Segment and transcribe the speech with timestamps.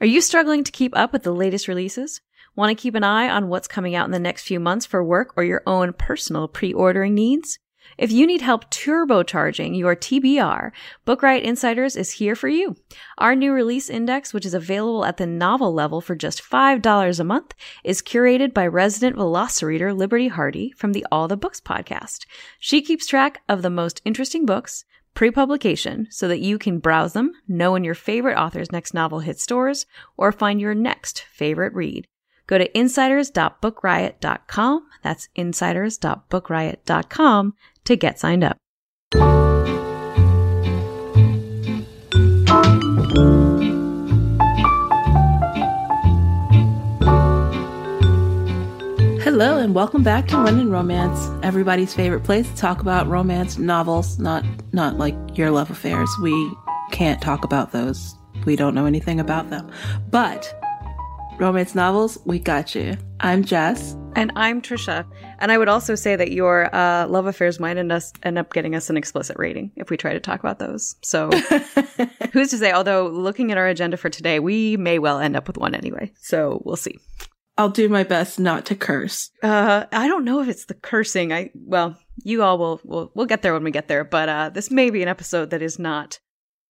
[0.00, 2.22] Are you struggling to keep up with the latest releases?
[2.56, 5.04] Want to keep an eye on what's coming out in the next few months for
[5.04, 7.58] work or your own personal pre-ordering needs?
[7.98, 10.70] If you need help turbocharging your TBR,
[11.04, 12.76] Book Riot Insiders is here for you.
[13.18, 17.24] Our new release index, which is available at the novel level for just $5 a
[17.24, 17.52] month,
[17.84, 22.24] is curated by resident velocireader Liberty Hardy from the All the Books podcast.
[22.58, 27.32] She keeps track of the most interesting books, pre-publication so that you can browse them,
[27.48, 29.84] know when your favorite author's next novel hits stores,
[30.16, 32.06] or find your next favorite read.
[32.46, 34.86] Go to insiders.bookriot.com.
[35.02, 38.56] That's insiders.bookriot.com to get signed up.
[49.40, 53.56] Hello and welcome back to When in Romance, everybody's favorite place to talk about romance
[53.56, 56.10] novels, not not like your love affairs.
[56.20, 56.52] We
[56.92, 58.14] can't talk about those.
[58.44, 59.70] We don't know anything about them.
[60.10, 60.54] But
[61.38, 62.98] romance novels, we got you.
[63.20, 63.96] I'm Jess.
[64.14, 65.06] And I'm Trisha.
[65.38, 68.52] And I would also say that your uh, love affairs might end, us, end up
[68.52, 70.96] getting us an explicit rating if we try to talk about those.
[71.00, 71.30] So
[72.34, 72.72] who's to say?
[72.72, 76.12] Although looking at our agenda for today, we may well end up with one anyway.
[76.20, 76.98] So we'll see.
[77.60, 79.30] I'll do my best not to curse.
[79.42, 81.30] Uh, I don't know if it's the cursing.
[81.30, 81.94] I well,
[82.24, 84.02] you all will will we'll get there when we get there.
[84.02, 86.20] But uh, this may be an episode that is not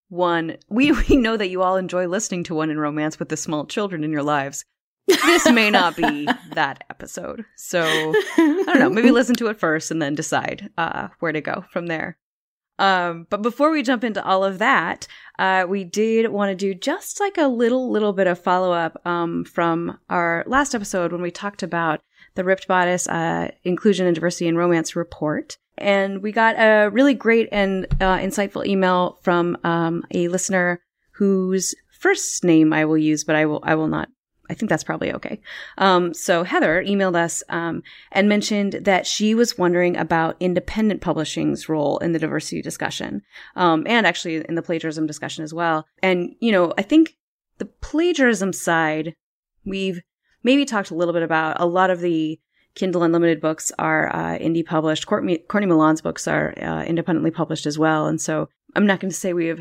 [0.08, 0.56] one.
[0.68, 3.66] We we know that you all enjoy listening to When in Romance with the small
[3.66, 4.64] children in your lives.
[5.06, 6.24] This may not be
[6.54, 7.44] that episode.
[7.54, 8.90] So I don't know.
[8.90, 12.18] Maybe listen to it first and then decide uh, where to go from there.
[12.80, 15.06] Um, but before we jump into all of that,
[15.40, 19.00] uh, we did want to do just like a little, little bit of follow up
[19.06, 22.02] um, from our last episode when we talked about
[22.34, 25.56] the Ripped Bodice uh, Inclusion and Diversity in Romance report.
[25.78, 31.74] And we got a really great and uh, insightful email from um, a listener whose
[31.90, 34.10] first name I will use, but I will I will not
[34.50, 35.40] I think that's probably okay.
[35.78, 41.68] Um, so Heather emailed us um, and mentioned that she was wondering about independent publishing's
[41.68, 43.22] role in the diversity discussion,
[43.54, 45.86] um, and actually in the plagiarism discussion as well.
[46.02, 47.16] And you know, I think
[47.58, 49.14] the plagiarism side
[49.64, 50.02] we've
[50.42, 51.60] maybe talked a little bit about.
[51.60, 52.40] A lot of the
[52.74, 55.06] Kindle Unlimited books are uh, indie published.
[55.06, 59.10] Courtney, Courtney Milan's books are uh, independently published as well, and so I'm not going
[59.10, 59.60] to say we have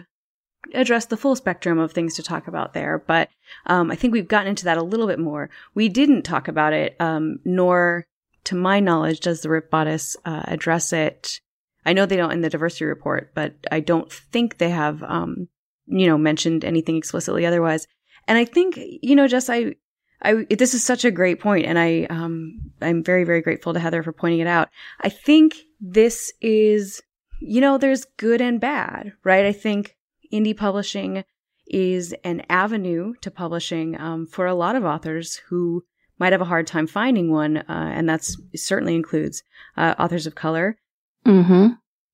[0.73, 3.29] address the full spectrum of things to talk about there, but
[3.65, 5.49] um, I think we've gotten into that a little bit more.
[5.73, 8.05] We didn't talk about it, um, nor,
[8.45, 11.39] to my knowledge, does the Ripped Bodice uh, address it.
[11.85, 15.47] I know they don't in the diversity report, but I don't think they have, um,
[15.87, 17.87] you know, mentioned anything explicitly otherwise.
[18.27, 19.75] And I think, you know, just I,
[20.21, 23.79] I, this is such a great point, and I, um, I'm very, very grateful to
[23.79, 24.69] Heather for pointing it out.
[24.99, 27.01] I think this is,
[27.39, 29.45] you know, there's good and bad, right?
[29.45, 29.95] I think
[30.31, 31.23] indie publishing
[31.67, 35.83] is an avenue to publishing um, for a lot of authors who
[36.17, 39.43] might have a hard time finding one, uh, and that certainly includes
[39.77, 40.77] uh, authors of color.
[41.25, 41.67] Mm-hmm.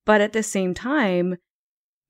[0.04, 1.36] But at the same time,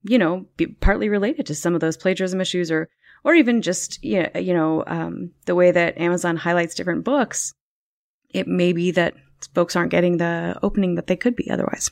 [0.02, 0.46] you know,
[0.80, 2.88] partly related to some of those plagiarism issues, or
[3.24, 7.54] or even just you know, um, the way that Amazon highlights different books,
[8.30, 9.14] it may be that
[9.54, 11.90] folks aren't getting the opening that they could be otherwise.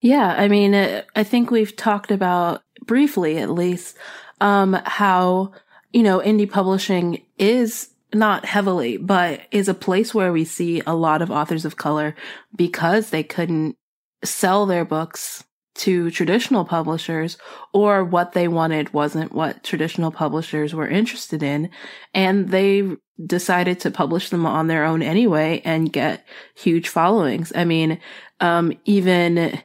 [0.00, 3.96] Yeah, I mean, uh, I think we've talked about briefly, at least,
[4.40, 5.52] um, how
[5.92, 10.94] you know indie publishing is not heavily, but is a place where we see a
[10.94, 12.14] lot of authors of color
[12.56, 13.76] because they couldn't
[14.24, 15.44] sell their books
[15.78, 17.38] to traditional publishers
[17.72, 21.70] or what they wanted wasn't what traditional publishers were interested in.
[22.12, 26.26] And they decided to publish them on their own anyway and get
[26.56, 27.52] huge followings.
[27.54, 28.00] I mean,
[28.40, 29.62] um, even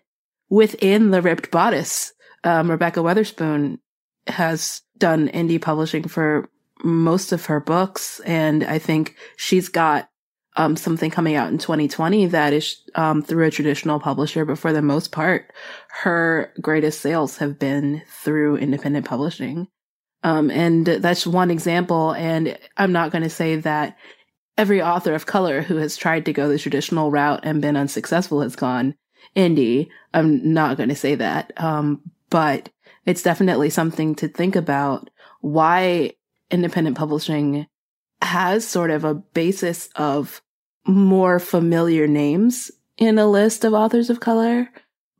[0.49, 2.13] within the ripped bodice,
[2.43, 3.79] um, Rebekah Weatherspoon
[4.27, 6.49] has done indie publishing for
[6.83, 8.19] most of her books.
[8.21, 10.09] And I think she's got
[10.55, 14.71] um, something coming out in 2020 that is um, through a traditional publisher, but for
[14.71, 15.51] the most part,
[15.89, 19.67] her greatest sales have been through independent publishing.
[20.23, 22.11] Um, and that's one example.
[22.11, 23.97] And I'm not going to say that
[24.57, 28.41] every author of color who has tried to go the traditional route and been unsuccessful
[28.41, 28.95] has gone
[29.35, 29.89] indie.
[30.13, 31.51] I'm not going to say that.
[31.57, 32.01] Um,
[32.33, 32.69] but
[33.05, 35.11] it's definitely something to think about.
[35.41, 36.13] Why
[36.49, 37.67] independent publishing
[38.23, 40.41] has sort of a basis of
[40.87, 44.67] more familiar names in a list of authors of color,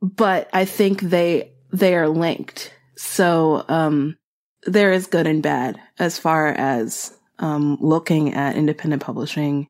[0.02, 2.74] but I think they they are linked.
[2.96, 4.16] So um,
[4.64, 9.68] there is good and bad as far as um, looking at independent publishing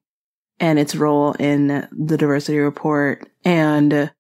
[0.60, 4.10] and its role in the diversity report and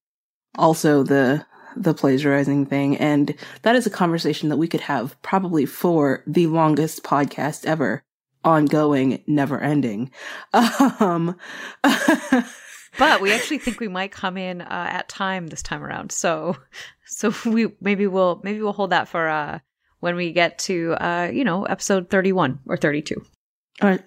[0.58, 2.96] also the the plagiarizing thing.
[2.96, 8.02] And that is a conversation that we could have probably for the longest podcast ever,
[8.42, 10.10] ongoing, never ending.
[10.52, 11.36] Um,
[12.98, 16.12] but we actually think we might come in uh, at time this time around.
[16.12, 16.56] So,
[17.06, 19.58] so we maybe we'll maybe we'll hold that for uh,
[20.00, 23.24] when we get to uh, you know episode thirty one or thirty two.
[23.80, 23.98] Uh,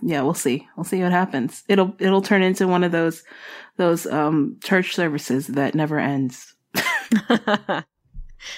[0.00, 0.68] yeah, we'll see.
[0.76, 1.64] We'll see what happens.
[1.68, 3.24] It'll it'll turn into one of those
[3.76, 6.54] those um church services that never ends.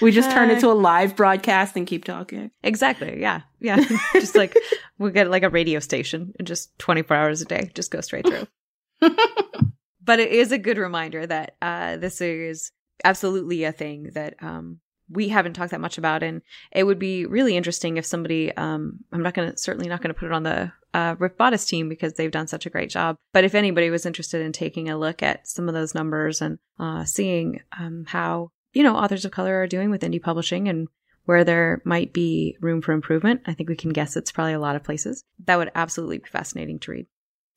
[0.01, 2.51] We just turn it to a live broadcast and keep talking.
[2.63, 3.19] Exactly.
[3.19, 3.41] Yeah.
[3.59, 3.83] Yeah.
[4.13, 4.55] just like
[4.97, 8.25] we get like a radio station and just 24 hours a day, just go straight
[8.27, 8.47] through.
[10.03, 12.71] but it is a good reminder that uh, this is
[13.03, 16.23] absolutely a thing that um, we haven't talked that much about.
[16.23, 20.01] And it would be really interesting if somebody, um, I'm not going to, certainly not
[20.01, 22.69] going to put it on the uh, Ripped Bodice team because they've done such a
[22.69, 23.15] great job.
[23.33, 26.59] But if anybody was interested in taking a look at some of those numbers and
[26.79, 30.87] uh, seeing um, how, you know, authors of color are doing with indie publishing and
[31.25, 34.59] where there might be room for improvement, I think we can guess it's probably a
[34.59, 35.23] lot of places.
[35.45, 37.07] That would absolutely be fascinating to read.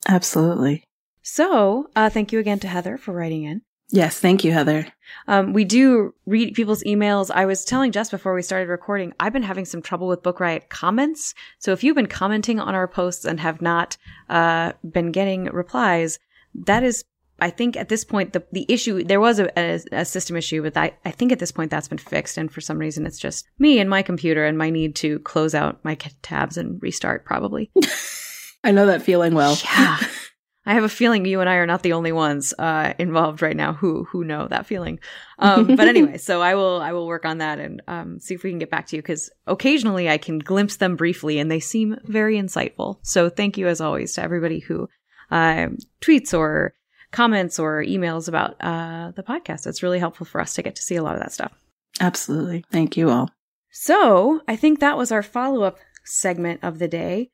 [0.07, 0.83] Absolutely.
[1.21, 3.63] So, uh, thank you again to Heather for writing in.
[3.91, 4.87] Yes, thank you, Heather.
[5.27, 7.29] Um, we do read people's emails.
[7.29, 10.39] I was telling Jess before we started recording, I've been having some trouble with Book
[10.39, 11.35] Riot comments.
[11.59, 13.97] So if you've been commenting on our posts and have not
[14.27, 16.17] uh, been getting replies,
[16.65, 17.05] that is,
[17.39, 20.63] I think at this point, the, the issue, there was a, a, a system issue,
[20.63, 22.37] but I, I think at this point that's been fixed.
[22.37, 25.53] And for some reason, it's just me and my computer and my need to close
[25.53, 27.69] out my tabs and restart probably.
[28.63, 29.55] I know that feeling well.
[29.63, 29.99] Yeah.
[30.65, 33.55] I have a feeling you and I are not the only ones uh, involved right
[33.55, 34.99] now who who know that feeling.
[35.37, 38.43] Um, but anyway, so I will I will work on that and um, see if
[38.43, 41.59] we can get back to you because occasionally I can glimpse them briefly and they
[41.59, 42.97] seem very insightful.
[43.03, 44.89] So thank you as always to everybody who
[45.31, 45.67] uh,
[46.01, 46.73] tweets or
[47.11, 49.67] comments or emails about uh, the podcast.
[49.67, 51.53] It's really helpful for us to get to see a lot of that stuff.
[51.99, 53.29] Absolutely, thank you all.
[53.71, 57.29] So I think that was our follow up segment of the day.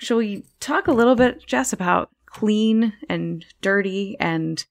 [0.00, 4.64] Shall we talk a little bit, Jess, about clean and dirty and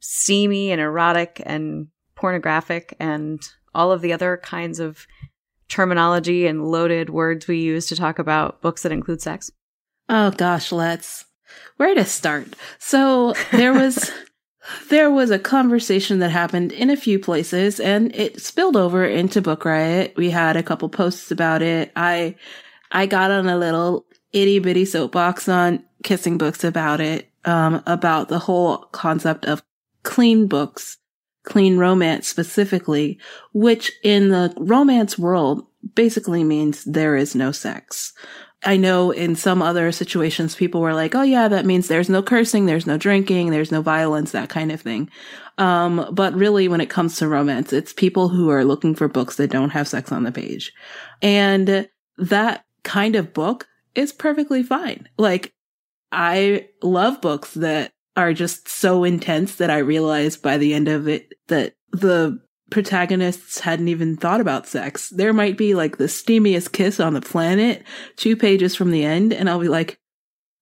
[0.00, 3.42] steamy and erotic and pornographic and
[3.74, 5.06] all of the other kinds of
[5.68, 9.50] terminology and loaded words we use to talk about books that include sex?
[10.08, 11.24] Oh gosh, let's.
[11.78, 12.54] Where to start?
[12.78, 14.12] So there was
[14.90, 19.40] there was a conversation that happened in a few places and it spilled over into
[19.40, 20.12] Book Riot.
[20.16, 21.90] We had a couple posts about it.
[21.96, 22.34] I
[22.92, 28.28] I got on a little itty bitty soapbox on kissing books about it, um, about
[28.28, 29.62] the whole concept of
[30.04, 30.98] clean books,
[31.42, 33.18] clean romance specifically,
[33.52, 38.12] which in the romance world basically means there is no sex.
[38.64, 42.22] I know in some other situations, people were like, Oh yeah, that means there's no
[42.22, 45.10] cursing, there's no drinking, there's no violence, that kind of thing.
[45.58, 49.36] Um, but really when it comes to romance, it's people who are looking for books
[49.36, 50.72] that don't have sex on the page.
[51.20, 53.66] And that kind of book
[53.96, 55.08] is perfectly fine.
[55.18, 55.52] Like
[56.12, 61.06] I love books that are just so intense that I realized by the end of
[61.06, 65.10] it that the protagonists hadn't even thought about sex.
[65.10, 67.84] There might be like the steamiest kiss on the planet,
[68.16, 69.98] two pages from the end, and I'll be like,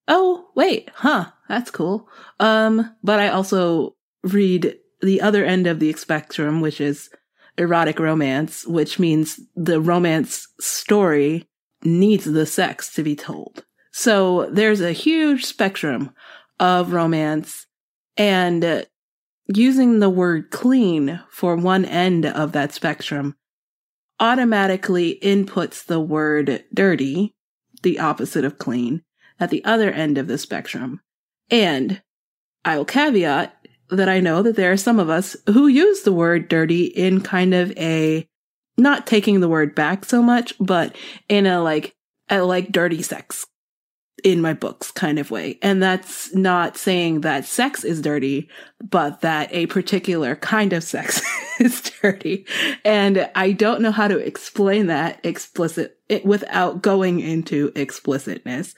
[0.07, 2.07] oh, wait, huh, that's cool.
[2.39, 7.09] Um, but I also read the other end of the spectrum, which is
[7.57, 11.47] erotic romance, which means the romance story
[11.83, 13.63] needs the sex to be told.
[13.97, 16.11] So there's a huge spectrum
[16.59, 17.65] of romance
[18.17, 18.81] and uh,
[19.47, 23.37] using the word clean for one end of that spectrum
[24.19, 27.35] automatically inputs the word dirty,
[27.83, 29.01] the opposite of clean,
[29.39, 30.99] at the other end of the spectrum.
[31.49, 32.01] And
[32.65, 36.11] I will caveat that I know that there are some of us who use the
[36.11, 38.27] word dirty in kind of a
[38.77, 40.97] not taking the word back so much, but
[41.29, 41.95] in a like
[42.27, 43.45] a like dirty sex
[44.25, 45.59] in my books kind of way.
[45.61, 48.49] And that's not saying that sex is dirty,
[48.83, 51.21] but that a particular kind of sex
[51.59, 52.47] is dirty.
[52.83, 58.73] And I don't know how to explain that explicit without going into explicitness.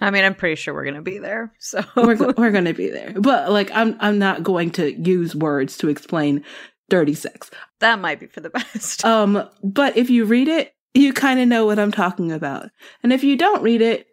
[0.00, 1.52] I mean, I'm pretty sure we're going to be there.
[1.58, 5.34] So we're, we're going to be there, but like, I'm, I'm not going to use
[5.34, 6.44] words to explain
[6.88, 7.50] dirty sex.
[7.80, 9.04] That might be for the best.
[9.04, 12.70] Um, but if you read it, you kind of know what I'm talking about.
[13.02, 14.06] And if you don't read it,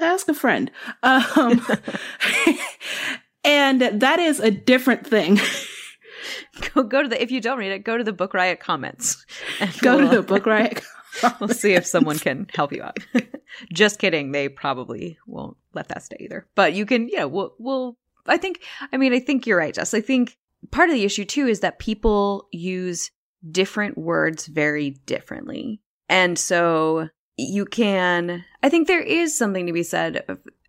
[0.00, 0.70] ask a friend.
[1.02, 1.64] Um,
[3.44, 5.38] and that is a different thing.
[6.74, 9.24] go go to the if you don't read it, go to the Book Riot comments.
[9.80, 10.82] Go we'll, to the Book Riot.
[11.40, 12.98] we'll see if someone can help you out.
[13.72, 14.32] Just kidding.
[14.32, 16.46] They probably won't let that stay either.
[16.54, 17.96] But you can, yeah, we'll, we'll,
[18.26, 19.94] I think, I mean, I think you're right, Jess.
[19.94, 20.36] I think
[20.70, 23.10] part of the issue too is that people use
[23.50, 25.80] different words very differently.
[26.08, 27.08] And so
[27.38, 30.24] you can, I think there is something to be said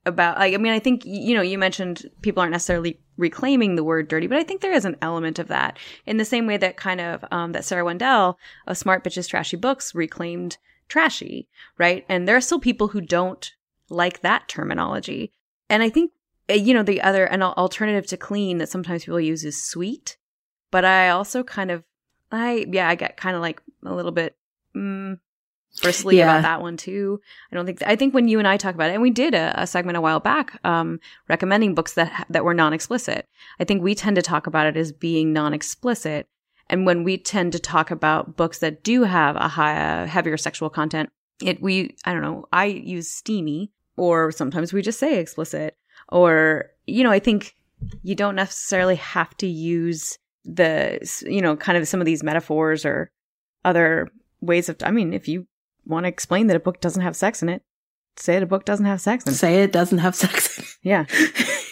[0.05, 3.83] about, like, I mean, I think, you know, you mentioned people aren't necessarily reclaiming the
[3.83, 6.57] word dirty, but I think there is an element of that in the same way
[6.57, 10.57] that kind of, um, that Sarah Wendell of Smart Bitches Trashy Books reclaimed
[10.87, 11.47] trashy,
[11.77, 12.05] right?
[12.07, 13.51] And there are still people who don't
[13.89, 15.33] like that terminology.
[15.69, 16.11] And I think,
[16.49, 20.17] eh, you know, the other, an alternative to clean that sometimes people use is sweet.
[20.71, 21.83] But I also kind of,
[22.31, 24.37] I, yeah, I get kind of like a little bit,
[24.75, 25.19] mm,
[25.81, 26.31] bristly yeah.
[26.31, 27.19] about that one too.
[27.51, 29.11] I don't think, th- I think when you and I talk about it, and we
[29.11, 33.27] did a, a segment a while back, um, recommending books that, that were non-explicit.
[33.59, 36.27] I think we tend to talk about it as being non-explicit.
[36.69, 40.69] And when we tend to talk about books that do have a high, heavier sexual
[40.69, 41.09] content,
[41.41, 45.75] it, we, I don't know, I use steamy or sometimes we just say explicit
[46.07, 47.55] or you know i think
[48.01, 52.85] you don't necessarily have to use the you know kind of some of these metaphors
[52.85, 53.11] or
[53.65, 54.07] other
[54.41, 55.45] ways of i mean if you
[55.85, 57.61] want to explain that a book doesn't have sex in it
[58.17, 61.05] say it a book doesn't have sex in it say it doesn't have sex yeah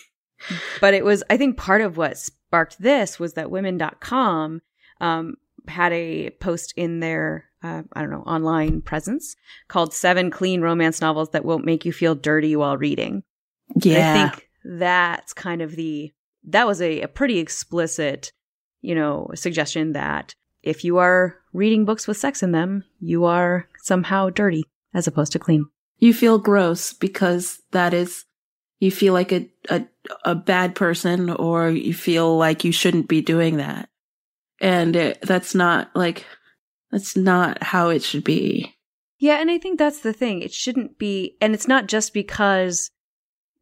[0.81, 4.61] but it was i think part of what sparked this was that women.com
[4.99, 5.35] um,
[5.67, 9.35] had a post in their uh, I don't know, online presence
[9.67, 13.23] called Seven Clean Romance Novels That Won't Make You Feel Dirty While Reading.
[13.75, 13.97] Yeah.
[13.97, 16.13] And I think that's kind of the,
[16.45, 18.31] that was a, a pretty explicit,
[18.81, 23.67] you know, suggestion that if you are reading books with sex in them, you are
[23.87, 24.63] somehow dirty
[24.93, 25.65] as opposed to clean.
[25.97, 28.25] You feel gross because that is,
[28.79, 29.85] you feel like a, a,
[30.23, 33.89] a bad person or you feel like you shouldn't be doing that.
[34.61, 36.25] And it, that's not like,
[36.91, 38.75] that's not how it should be.
[39.19, 40.41] Yeah, and I think that's the thing.
[40.41, 42.91] It shouldn't be, and it's not just because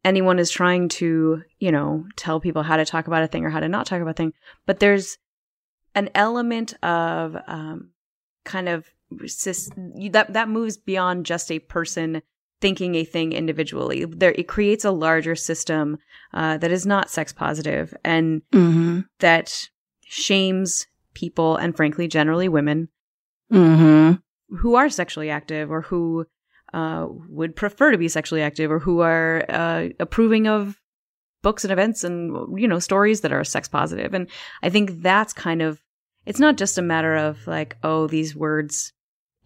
[0.04, 3.50] anyone is trying to, you know, tell people how to talk about a thing or
[3.50, 4.32] how to not talk about a thing,
[4.66, 5.16] but there's
[5.94, 7.90] an element of um,
[8.44, 12.22] kind of that that moves beyond just a person
[12.60, 14.04] thinking a thing individually.
[14.04, 15.98] There, it creates a larger system
[16.32, 19.00] uh, that is not sex positive and mm-hmm.
[19.20, 19.68] that
[20.02, 22.88] shames people and frankly, generally women
[23.52, 24.54] mm-hmm.
[24.56, 26.26] who are sexually active or who
[26.72, 30.80] uh, would prefer to be sexually active or who are uh, approving of
[31.42, 34.10] books and events and you know stories that are sex positive.
[34.10, 34.28] positive and
[34.64, 35.80] i think that's kind of
[36.24, 38.92] it's not just a matter of like oh these words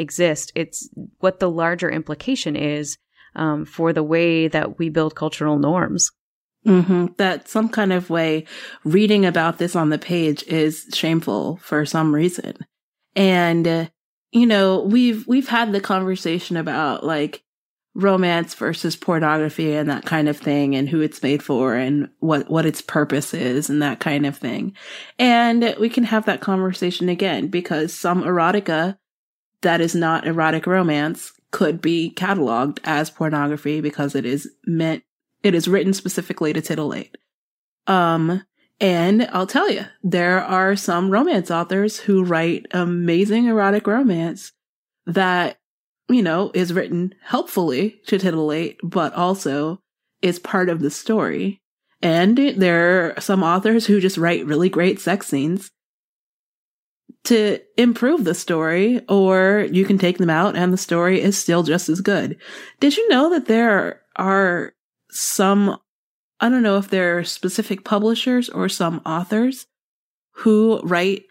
[0.00, 0.88] exist it's
[1.19, 2.99] what the larger implication is
[3.37, 6.11] um, for the way that we build cultural norms
[6.66, 7.07] mm-hmm.
[7.16, 8.45] that some kind of way
[8.85, 12.57] reading about this on the page is shameful for some reason
[13.16, 13.87] and, uh,
[14.33, 17.42] you know, we've, we've had the conversation about like
[17.95, 22.49] romance versus pornography and that kind of thing and who it's made for and what,
[22.49, 24.75] what its purpose is and that kind of thing.
[25.19, 28.97] And we can have that conversation again because some erotica
[29.62, 35.02] that is not erotic romance could be cataloged as pornography because it is meant,
[35.43, 37.17] it is written specifically to titillate.
[37.87, 38.43] Um,
[38.81, 44.52] and I'll tell you, there are some romance authors who write amazing erotic romance
[45.07, 45.59] that,
[46.09, 49.81] you know, is written helpfully to titillate, but also
[50.23, 51.61] is part of the story.
[52.00, 55.71] And there are some authors who just write really great sex scenes
[57.25, 61.62] to improve the story, or you can take them out and the story is still
[61.62, 62.39] just as good.
[62.81, 64.73] Did you know that there are
[65.11, 65.79] some
[66.41, 69.67] I don't know if there are specific publishers or some authors
[70.37, 71.25] who write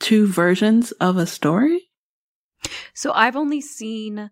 [0.00, 1.88] two versions of a story.
[2.92, 4.30] So I've only seen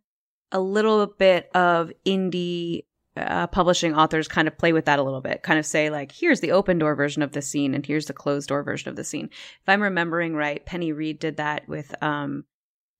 [0.50, 2.84] a little bit of indie
[3.16, 6.12] uh, publishing authors kind of play with that a little bit, kind of say like,
[6.12, 8.97] here's the open door version of the scene and here's the closed door version of
[8.97, 9.26] the scene.
[9.26, 12.45] If I'm remembering right, Penny Reid did that with um,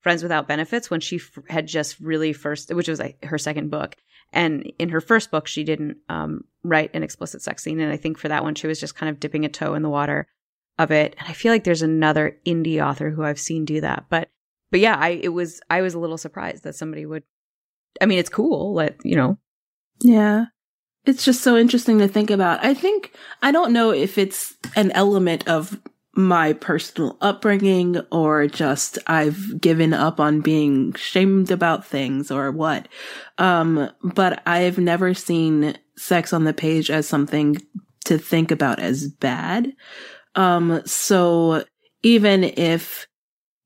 [0.03, 3.71] Friends Without Benefits when she f- had just really first, which was like her second
[3.71, 3.97] book,
[4.33, 7.81] and in her first book, she didn't um, write an explicit sex scene.
[7.81, 9.83] And I think for that one, she was just kind of dipping a toe in
[9.83, 10.27] the water
[10.79, 11.15] of it.
[11.19, 14.07] And I feel like there's another indie author who I've seen do that.
[14.09, 14.31] But,
[14.71, 17.25] but yeah, I, it was, I was a little surprised that somebody would,
[18.01, 19.39] I mean, it's cool, let, you know.
[20.01, 20.47] Yeah.
[21.05, 22.65] It's just so interesting to think about.
[22.65, 25.81] I think, I don't know if it's an element of
[26.15, 32.87] my personal upbringing or just I've given up on being shamed about things or what.
[33.39, 37.57] Um, but I've never seen sex on the page as something
[38.05, 39.73] to think about as bad.
[40.35, 41.65] Um, so
[42.03, 43.07] even if,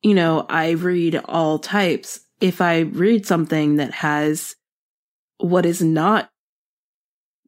[0.03, 4.56] you know, I read all types, if I read something that has
[5.39, 6.31] what is not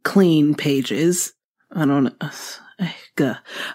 [0.04, 1.32] clean pages,
[1.72, 2.30] I don't know.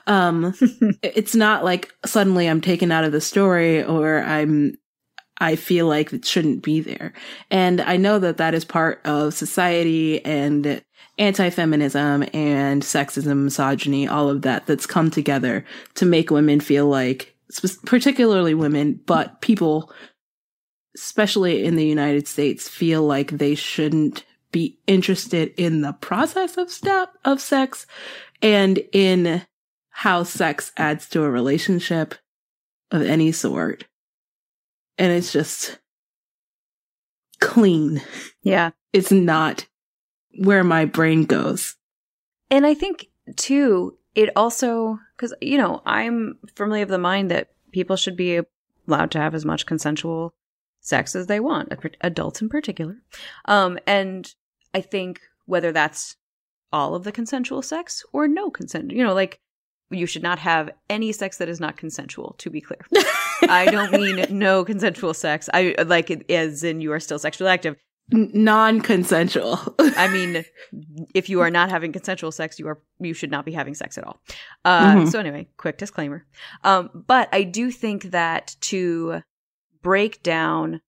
[0.08, 0.53] Um,
[1.03, 4.75] it's not like suddenly I'm taken out of the story or I'm,
[5.39, 7.13] I feel like it shouldn't be there.
[7.51, 10.82] And I know that that is part of society and
[11.17, 15.65] anti-feminism and sexism, misogyny, all of that that's come together
[15.96, 17.36] to make women feel like,
[17.86, 19.91] particularly women, but people,
[20.95, 26.69] especially in the United States, feel like they shouldn't be interested in the process of
[26.69, 27.88] step of sex
[28.41, 29.41] and in
[29.89, 32.15] how sex adds to a relationship
[32.91, 33.85] of any sort.
[34.97, 35.79] And it's just
[37.39, 38.01] clean.
[38.43, 38.71] Yeah.
[38.91, 39.65] It's not
[40.38, 41.75] where my brain goes.
[42.51, 47.50] And I think too, it also, cause, you know, I'm firmly of the mind that
[47.71, 48.39] people should be
[48.88, 50.35] allowed to have as much consensual
[50.83, 52.97] sex as they want, adults in particular.
[53.45, 54.31] Um, and
[54.73, 56.15] I think whether that's
[56.71, 58.91] all of the consensual sex or no consent.
[58.91, 59.39] You know, like
[59.89, 62.79] you should not have any sex that is not consensual, to be clear.
[63.43, 65.49] I don't mean no consensual sex.
[65.53, 67.77] I like as in you are still sexually active.
[68.11, 69.75] Non-consensual.
[69.79, 70.43] I mean,
[71.15, 73.97] if you are not having consensual sex, you are you should not be having sex
[73.97, 74.19] at all.
[74.65, 75.05] Uh, mm-hmm.
[75.05, 76.25] So anyway, quick disclaimer.
[76.63, 79.21] Um, but I do think that to
[79.83, 80.81] break down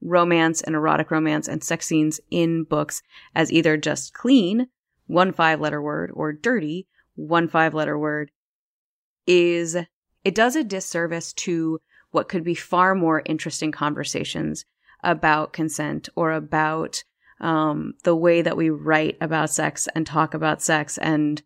[0.00, 3.02] romance and erotic romance and sex scenes in books
[3.34, 4.68] as either just clean
[5.06, 8.30] one five letter word, or dirty, one five letter word,
[9.26, 9.76] is
[10.24, 14.64] it does a disservice to what could be far more interesting conversations
[15.04, 17.04] about consent or about
[17.40, 20.98] um, the way that we write about sex and talk about sex.
[20.98, 21.42] And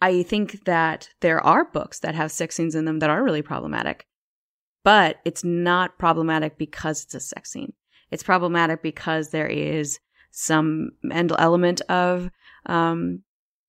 [0.00, 3.42] I think that there are books that have sex scenes in them that are really
[3.42, 4.06] problematic,
[4.84, 7.72] but it's not problematic because it's a sex scene.
[8.10, 9.98] It's problematic because there is
[10.30, 12.30] some element of
[12.66, 13.22] um,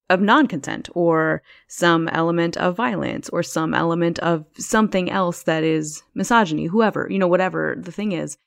[0.09, 6.03] of non-consent or some element of violence or some element of something else that is
[6.13, 8.37] misogyny, whoever, you know, whatever the thing is.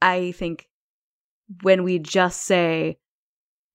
[0.00, 0.68] I think
[1.62, 2.98] when we just say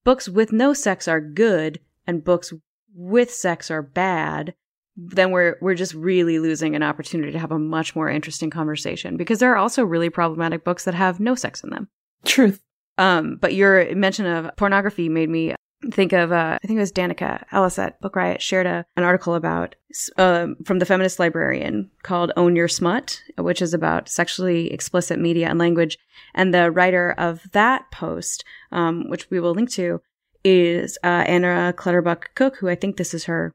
[0.04, 2.54] books with no sex are good and books
[2.96, 4.56] with sex are bad,
[4.98, 9.16] then we're we're just really losing an opportunity to have a much more interesting conversation
[9.16, 11.88] because there are also really problematic books that have no sex in them.
[12.26, 12.64] Truth.
[12.98, 15.54] Um, but your mention of pornography made me
[15.92, 19.04] think of uh, I think it was Danika Ellis at Book Riot shared a, an
[19.04, 19.76] article about
[20.18, 25.48] uh, from the feminist librarian called "Own Your Smut," which is about sexually explicit media
[25.48, 26.00] and language.
[26.34, 30.02] And the writer of that post, um, which we will link to,
[30.44, 33.54] is uh, Anna Clutterbuck Cook, who I think this is her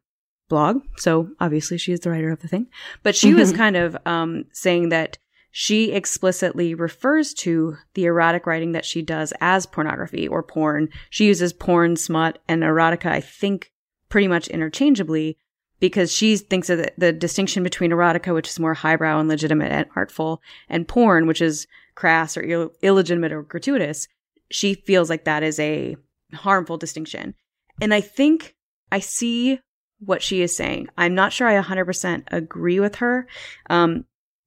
[0.49, 0.83] blog.
[0.97, 2.67] So obviously she is the writer of the thing.
[3.03, 3.39] But she mm-hmm.
[3.39, 5.19] was kind of um, saying that
[5.51, 10.89] she explicitly refers to the erotic writing that she does as pornography or porn.
[11.11, 13.71] She uses porn, smut, and erotica, I think,
[14.09, 15.37] pretty much interchangeably
[15.79, 19.73] because she thinks of the, the distinction between erotica, which is more highbrow and legitimate
[19.73, 24.09] and artful, and porn, which is crass or Ill- illegitimate or gratuitous.
[24.51, 25.97] She feels like that is a
[26.33, 27.35] harmful distinction.
[27.81, 28.55] And I think
[28.91, 29.61] I see
[30.05, 30.89] what she is saying.
[30.97, 33.27] I'm not sure I 100% agree with her.
[33.71, 34.05] Um,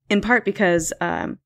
[0.09, 1.39] in part because um,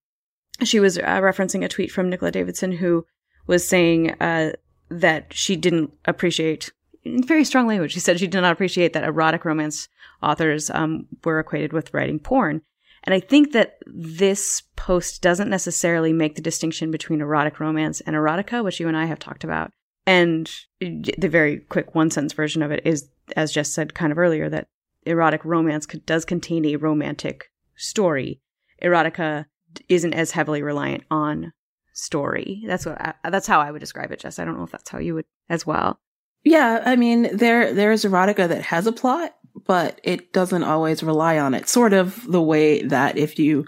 [0.64, 3.06] she was uh, referencing a tweet from Nicola Davidson who
[3.48, 4.52] was saying uh,
[4.90, 6.72] that she didn't appreciate,
[7.04, 9.88] in very strong language, she said she did not appreciate that erotic romance
[10.22, 12.62] authors um, were equated with writing porn.
[13.04, 18.16] And I think that this post doesn't necessarily make the distinction between erotic romance and
[18.16, 19.72] erotica, which you and I have talked about.
[20.10, 20.50] And
[20.82, 24.50] the very quick one sentence version of it is, as Jess said kind of earlier,
[24.50, 24.68] that
[25.06, 28.42] erotic romance does contain a romantic story
[28.82, 29.46] erotica
[29.88, 31.54] isn't as heavily reliant on
[31.94, 32.64] story.
[32.66, 34.40] That's what I, that's how I would describe it, Jess.
[34.40, 36.00] I don't know if that's how you would as well.
[36.44, 39.36] Yeah, I mean there there's erotica that has a plot,
[39.68, 41.70] but it doesn't always rely on it.
[41.70, 43.68] Sort of the way that if you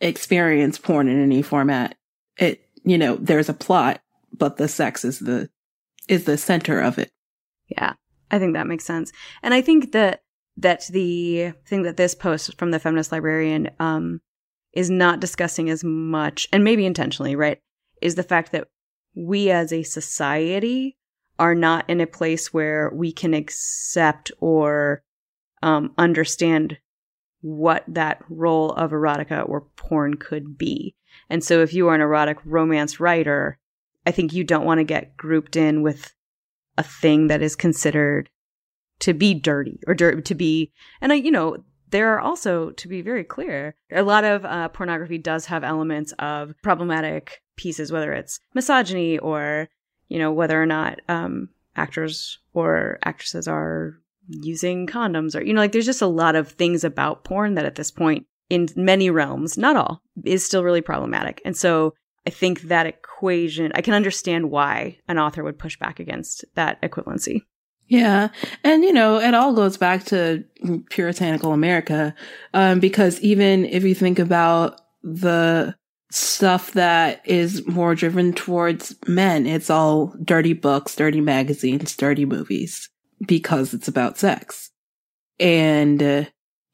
[0.00, 1.96] experience porn in any format,
[2.38, 4.00] it you know, there's a plot,
[4.32, 5.50] but the sex is the
[6.08, 7.10] is the center of it.
[7.68, 7.94] Yeah.
[8.30, 9.12] I think that makes sense.
[9.42, 10.22] And I think that
[10.56, 14.20] that the thing that this post from the feminist librarian um
[14.72, 17.60] is not discussing as much, and maybe intentionally, right?
[18.02, 18.68] Is the fact that
[19.14, 20.96] we as a society
[21.38, 25.02] are not in a place where we can accept or
[25.62, 26.78] um, understand
[27.40, 30.94] what that role of erotica or porn could be.
[31.30, 33.58] And so if you are an erotic romance writer,
[34.06, 36.14] I think you don't want to get grouped in with
[36.76, 38.28] a thing that is considered
[39.00, 41.58] to be dirty or dirt to be and I you know
[41.90, 46.12] there are also to be very clear a lot of uh, pornography does have elements
[46.18, 49.68] of problematic pieces whether it's misogyny or
[50.08, 53.94] you know whether or not um, actors or actresses are
[54.28, 57.66] using condoms or you know like there's just a lot of things about porn that
[57.66, 61.40] at this point in many realms not all is still really problematic.
[61.44, 61.94] And so
[62.26, 66.80] i think that equation i can understand why an author would push back against that
[66.82, 67.42] equivalency
[67.86, 68.28] yeah.
[68.62, 70.44] And, you know, it all goes back to
[70.90, 72.14] puritanical America.
[72.54, 75.74] Um, because even if you think about the
[76.10, 82.88] stuff that is more driven towards men, it's all dirty books, dirty magazines, dirty movies
[83.26, 84.70] because it's about sex.
[85.38, 86.24] And, uh,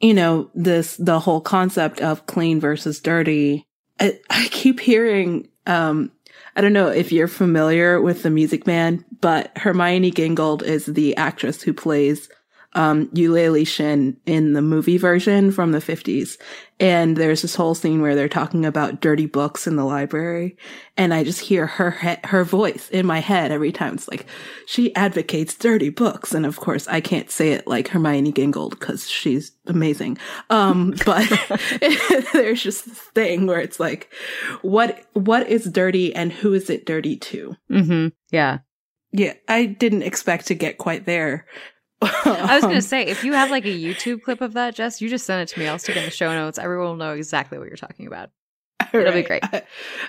[0.01, 3.67] you know, this, the whole concept of clean versus dirty.
[4.01, 6.11] I, I keep hearing, um,
[6.57, 11.17] I don't know if you're familiar with the Music Man, but Hermione Gingold is the
[11.17, 12.29] actress who plays
[12.75, 16.39] um, Eulalie Shinn in the movie version from the 50s.
[16.79, 20.57] And there's this whole scene where they're talking about dirty books in the library.
[20.97, 23.95] And I just hear her, he- her voice in my head every time.
[23.95, 24.25] It's like,
[24.67, 26.33] she advocates dirty books.
[26.33, 30.17] And of course, I can't say it like Hermione Gingold because she's amazing.
[30.49, 31.29] Um, but
[32.33, 34.11] there's just this thing where it's like,
[34.63, 37.57] what, what is dirty and who is it dirty to?
[37.71, 38.09] Mm-hmm.
[38.31, 38.59] Yeah.
[39.13, 39.35] Yeah.
[39.49, 41.47] I didn't expect to get quite there
[42.03, 45.09] I was gonna say, if you have like a YouTube clip of that, Jess, you
[45.09, 45.69] just send it to me.
[45.69, 46.59] I'll stick it in the show notes.
[46.59, 48.31] Everyone will know exactly what you're talking about.
[48.93, 49.15] It'll right.
[49.15, 49.45] be great.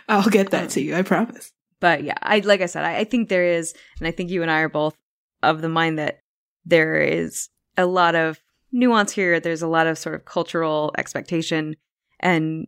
[0.08, 0.96] I, will get that um, to you.
[0.96, 1.52] I promise.
[1.80, 4.42] But yeah, I like I said, I, I think there is, and I think you
[4.42, 4.96] and I are both
[5.44, 6.20] of the mind that
[6.66, 8.40] there is a lot of
[8.72, 9.40] nuance here.
[9.40, 11.76] There's a lot of sort of cultural expectation,
[12.20, 12.68] and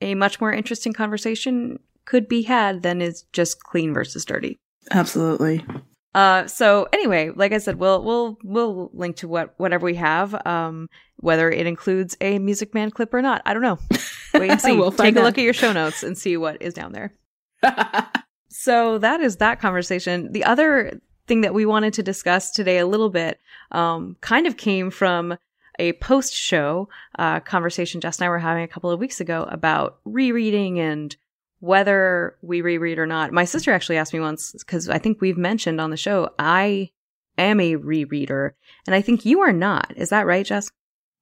[0.00, 4.58] a much more interesting conversation could be had than is just clean versus dirty.
[4.90, 5.64] Absolutely.
[6.14, 10.34] Uh, so anyway, like I said, we'll we'll we'll link to what whatever we have.
[10.46, 13.78] Um, whether it includes a Music Man clip or not, I don't know.
[14.34, 14.76] Wait and see.
[14.76, 15.24] we'll Take a out.
[15.24, 17.14] look at your show notes and see what is down there.
[18.48, 20.32] so that is that conversation.
[20.32, 23.38] The other thing that we wanted to discuss today a little bit,
[23.70, 25.36] um, kind of came from
[25.78, 29.46] a post show uh, conversation Jess and I were having a couple of weeks ago
[29.50, 31.16] about rereading and
[31.60, 33.32] whether we reread or not.
[33.32, 36.90] My sister actually asked me once, because I think we've mentioned on the show, I
[37.38, 38.52] am a rereader,
[38.86, 39.92] and I think you are not.
[39.96, 40.70] Is that right, Jess?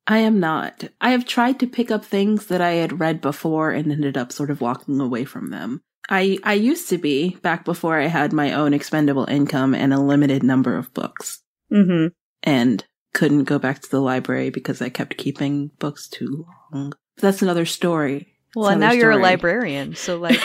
[0.06, 0.84] I am not.
[1.00, 4.32] I have tried to pick up things that I had read before and ended up
[4.32, 5.82] sort of walking away from them.
[6.08, 10.00] I, I used to be back before I had my own expendable income and a
[10.00, 11.42] limited number of books.
[11.70, 12.06] Mm-hmm.
[12.42, 16.94] And couldn't go back to the library because I kept keeping books too long.
[17.18, 18.37] That's another story.
[18.54, 19.00] Well, and now story.
[19.00, 20.40] you're a librarian, so like,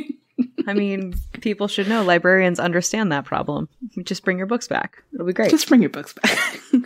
[0.66, 3.68] I mean, people should know librarians understand that problem.
[4.02, 5.50] Just bring your books back; it'll be great.
[5.50, 6.38] Just bring your books back.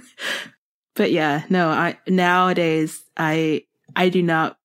[0.94, 4.58] but yeah, no, I nowadays I I do not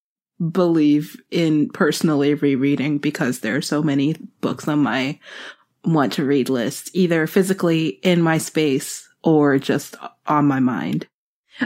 [0.52, 5.20] believe in personally rereading because there are so many books on my
[5.84, 9.96] want to read list, either physically in my space or just
[10.28, 11.08] on my mind.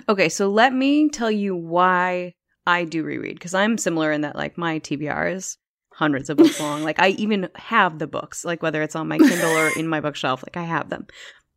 [0.08, 2.34] Okay, so let me tell you why
[2.66, 5.58] I do reread because I'm similar in that like my TBR is
[5.94, 6.84] hundreds of books long.
[6.84, 10.00] Like I even have the books, like whether it's on my Kindle or in my
[10.00, 11.08] bookshelf, like I have them.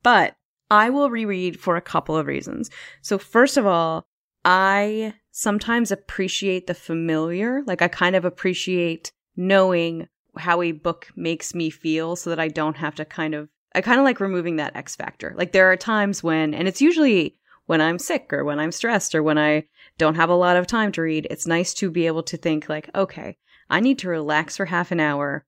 [0.03, 0.37] But
[0.71, 2.71] I will reread for a couple of reasons.
[3.03, 4.07] So first of all,
[4.45, 7.63] I sometimes appreciate the familiar.
[7.67, 12.49] Like I kind of appreciate knowing how a book makes me feel so that I
[12.49, 15.35] don't have to kind of I kind of like removing that X factor.
[15.37, 17.37] Like there are times when and it's usually
[17.67, 19.65] when I'm sick or when I'm stressed or when I
[19.99, 22.69] don't have a lot of time to read, it's nice to be able to think
[22.69, 23.37] like, okay,
[23.71, 25.45] I need to relax for half an hour.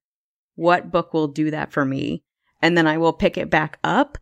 [0.55, 2.23] What book will do that for me?
[2.63, 4.19] And then I will pick it back up.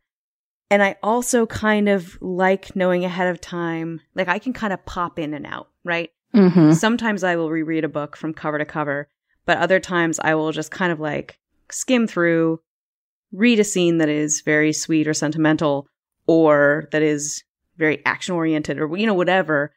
[0.70, 4.84] And I also kind of like knowing ahead of time, like I can kind of
[4.86, 6.10] pop in and out, right?
[6.34, 6.72] Mm-hmm.
[6.72, 9.08] Sometimes I will reread a book from cover to cover,
[9.46, 11.38] but other times I will just kind of like
[11.70, 12.60] skim through,
[13.30, 15.86] read a scene that is very sweet or sentimental
[16.26, 17.44] or that is
[17.76, 19.72] very action oriented or, you know, whatever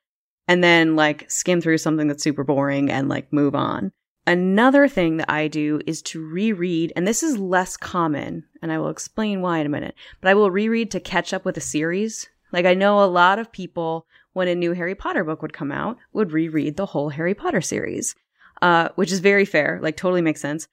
[0.47, 3.91] and then like skim through something that's super boring and like move on.
[4.25, 8.77] Another thing that I do is to reread, and this is less common, and I
[8.77, 11.61] will explain why in a minute, but I will reread to catch up with a
[11.61, 12.27] series.
[12.51, 15.71] Like I know a lot of people, when a new Harry Potter book would come
[15.71, 18.15] out, would reread the whole Harry Potter series,
[18.61, 20.67] uh, which is very fair, like totally makes sense.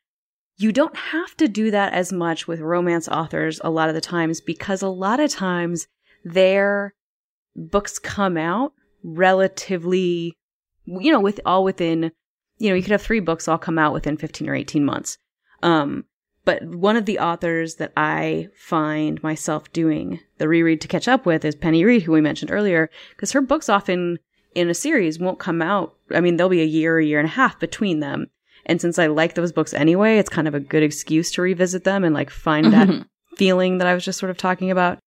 [0.56, 4.00] You don't have to do that as much with romance authors a lot of the
[4.00, 5.86] times because a lot of times
[6.24, 6.94] their
[7.54, 8.72] books come out
[9.04, 10.34] relatively,
[10.86, 12.10] you know, with all within,
[12.58, 15.18] you know, you could have three books all come out within 15 or 18 months.
[15.62, 16.04] Um,
[16.44, 21.24] but one of the authors that I find myself doing the reread to catch up
[21.24, 24.18] with is Penny Reid, who we mentioned earlier, because her books often
[24.54, 25.94] in a series won't come out.
[26.10, 28.26] I mean, there'll be a year, a year and a half between them.
[28.66, 31.84] And since I like those books anyway, it's kind of a good excuse to revisit
[31.84, 34.98] them and like find that feeling that I was just sort of talking about.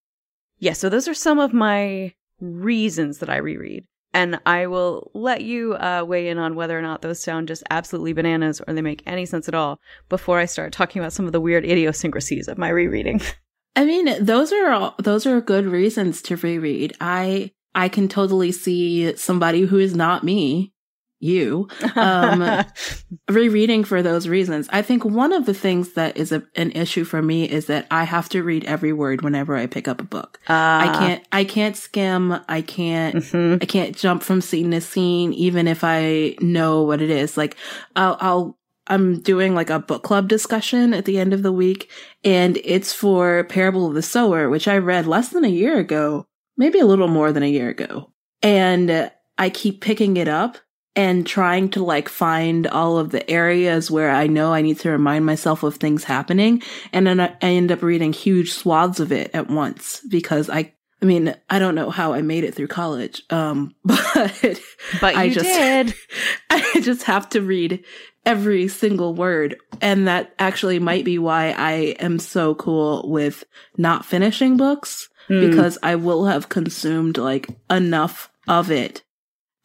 [0.60, 3.86] Yeah, so those are some of my reasons that I reread.
[4.13, 7.63] And I will let you uh, weigh in on whether or not those sound just
[7.69, 11.26] absolutely bananas or they make any sense at all before I start talking about some
[11.26, 13.21] of the weird idiosyncrasies of my rereading.
[13.76, 16.95] I mean, those are all, those are good reasons to reread.
[17.00, 20.73] I I can totally see somebody who is not me
[21.19, 22.63] you um,
[23.30, 24.67] rereading for those reasons.
[24.71, 27.88] I think one of the things that is a, an issue for me is that
[27.89, 30.39] I have to read every word whenever I pick up a book.
[30.49, 30.99] Uh, I ah.
[30.99, 32.39] can't, I can't skim.
[32.47, 33.58] I can't, mm-hmm.
[33.62, 37.38] I can't jump from scene to scene, even if I know what it is.
[37.38, 37.58] Like
[37.95, 38.58] I'll, I'll
[38.89, 41.91] I'm doing like a book club discussion at the end of the week
[42.23, 46.25] and it's for Parable of the Sower, which I read less than a year ago,
[46.56, 48.12] maybe a little more than a year ago.
[48.41, 50.58] And I keep picking it up
[50.97, 54.89] and trying to like find all of the areas where I know I need to
[54.89, 56.63] remind myself of things happening.
[56.91, 61.05] And then I end up reading huge swaths of it at once because I, I
[61.05, 63.21] mean, I don't know how I made it through college.
[63.29, 64.60] Um, but,
[64.99, 65.93] but I just, did.
[66.49, 67.86] I just have to read
[68.25, 69.55] every single word.
[69.79, 73.43] And that actually might be why I am so cool with
[73.77, 75.47] not finishing books mm.
[75.47, 79.03] because I will have consumed like enough of it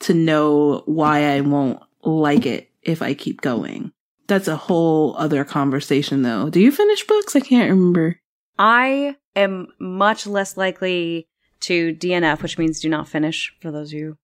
[0.03, 3.93] to know why I won't like it if I keep going.
[4.27, 6.49] That's a whole other conversation though.
[6.49, 7.37] Do you finish books?
[7.37, 8.21] I can't remember.
[8.59, 11.29] I am much less likely
[11.61, 14.19] to DNF, which means do not finish for those of you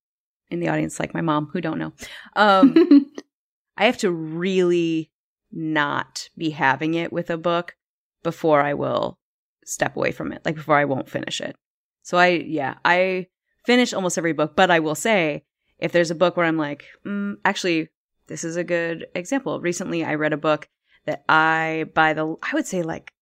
[0.50, 1.92] in the audience like my mom who don't know.
[2.36, 3.12] Um,
[3.76, 5.10] I have to really
[5.52, 7.76] not be having it with a book
[8.22, 9.18] before I will
[9.64, 11.56] step away from it, like before I won't finish it.
[12.02, 13.26] So I, yeah, I
[13.66, 15.44] finish almost every book, but I will say
[15.78, 17.88] if there's a book where I'm like, mm, actually,
[18.26, 19.60] this is a good example.
[19.60, 20.68] Recently, I read a book
[21.06, 23.12] that I, by the, I would say like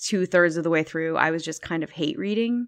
[0.00, 2.66] two thirds of the way through, I was just kind of hate reading.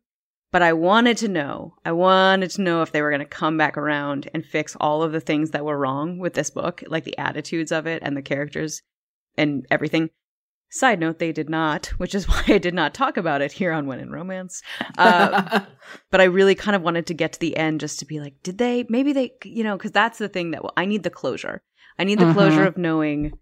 [0.53, 3.57] But I wanted to know, I wanted to know if they were going to come
[3.57, 7.05] back around and fix all of the things that were wrong with this book, like
[7.05, 8.83] the attitudes of it and the characters
[9.38, 10.11] and everything.
[10.74, 13.72] Side note, they did not, which is why I did not talk about it here
[13.72, 14.62] on When in Romance.
[14.96, 15.61] Uh,
[16.11, 18.42] but I really kind of wanted to get to the end just to be like,
[18.42, 21.11] did they, maybe they, you know, because that's the thing that well, I need the
[21.11, 21.62] closure.
[21.98, 22.32] I need the mm-hmm.
[22.32, 23.32] closure of knowing,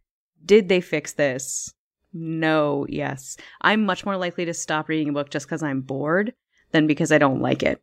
[0.44, 1.72] did they fix this?
[2.12, 3.36] No, yes.
[3.60, 6.34] I'm much more likely to stop reading a book just because I'm bored
[6.72, 7.80] than because I don't like it.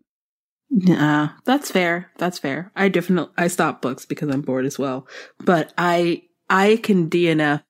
[0.69, 2.11] Yeah, that's fair.
[2.17, 2.73] That's fair.
[2.75, 5.07] I definitely, I stop books because I'm bored as well.
[5.39, 7.63] But I, I can DNF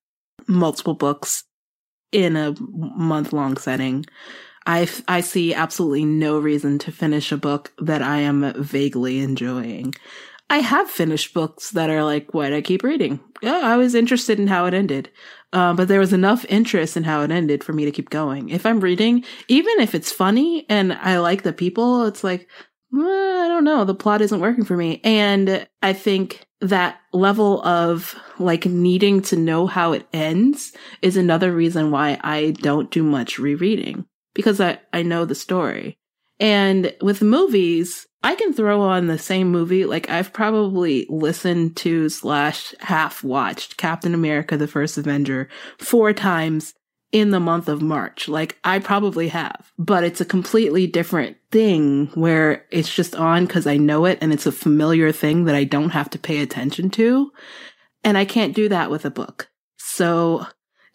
[0.47, 1.43] multiple books
[2.11, 4.05] in a month long setting.
[4.65, 9.93] I, I see absolutely no reason to finish a book that I am vaguely enjoying.
[10.49, 13.19] I have finished books that are like, why'd I keep reading?
[13.43, 15.09] I was interested in how it ended.
[15.53, 18.49] Uh, but there was enough interest in how it ended for me to keep going.
[18.49, 22.49] If I'm reading, even if it's funny and I like the people, it's like,
[22.91, 23.85] well, I don't know.
[23.85, 25.01] The plot isn't working for me.
[25.03, 31.51] And I think that level of like needing to know how it ends is another
[31.51, 35.97] reason why I don't do much rereading because I, I know the story.
[36.39, 39.85] And with movies, I can throw on the same movie.
[39.85, 46.73] Like I've probably listened to slash half watched Captain America, the first Avenger four times
[47.11, 48.27] in the month of March.
[48.27, 53.65] Like I probably have, but it's a completely different thing where it's just on because
[53.65, 56.89] I know it and it's a familiar thing that I don't have to pay attention
[56.91, 57.31] to.
[58.03, 59.49] And I can't do that with a book.
[59.77, 60.45] So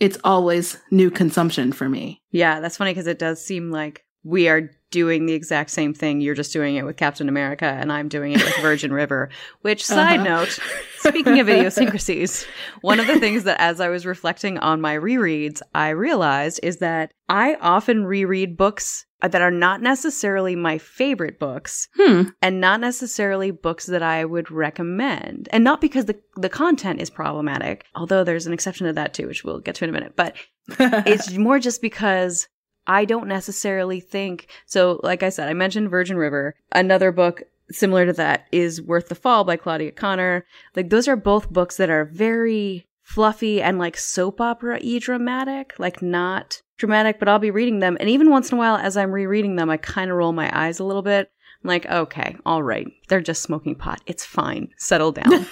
[0.00, 2.22] it's always new consumption for me.
[2.30, 6.20] Yeah, that's funny because it does seem like we are doing the exact same thing.
[6.20, 9.30] You're just doing it with Captain America, and I'm doing it with Virgin River.
[9.62, 10.44] Which, side uh-huh.
[10.44, 10.58] note,
[10.98, 12.46] speaking of idiosyncrasies,
[12.82, 16.76] one of the things that as I was reflecting on my rereads, I realized is
[16.76, 22.22] that I often reread books that are not necessarily my favorite books hmm.
[22.40, 25.48] and not necessarily books that I would recommend.
[25.52, 29.28] And not because the, the content is problematic, although there's an exception to that too,
[29.28, 30.14] which we'll get to in a minute.
[30.16, 30.36] But
[30.68, 32.48] it's more just because
[32.86, 35.00] I don't necessarily think so.
[35.02, 36.54] Like I said, I mentioned Virgin River.
[36.72, 40.44] Another book similar to that is Worth the Fall by Claudia Connor.
[40.76, 45.74] Like those are both books that are very fluffy and like soap opera y dramatic,
[45.78, 47.96] like not dramatic, but I'll be reading them.
[48.00, 50.50] And even once in a while, as I'm rereading them, I kind of roll my
[50.58, 51.30] eyes a little bit.
[51.62, 52.88] I'm like, okay, all right.
[53.08, 54.00] They're just smoking pot.
[54.06, 54.68] It's fine.
[54.78, 55.46] Settle down.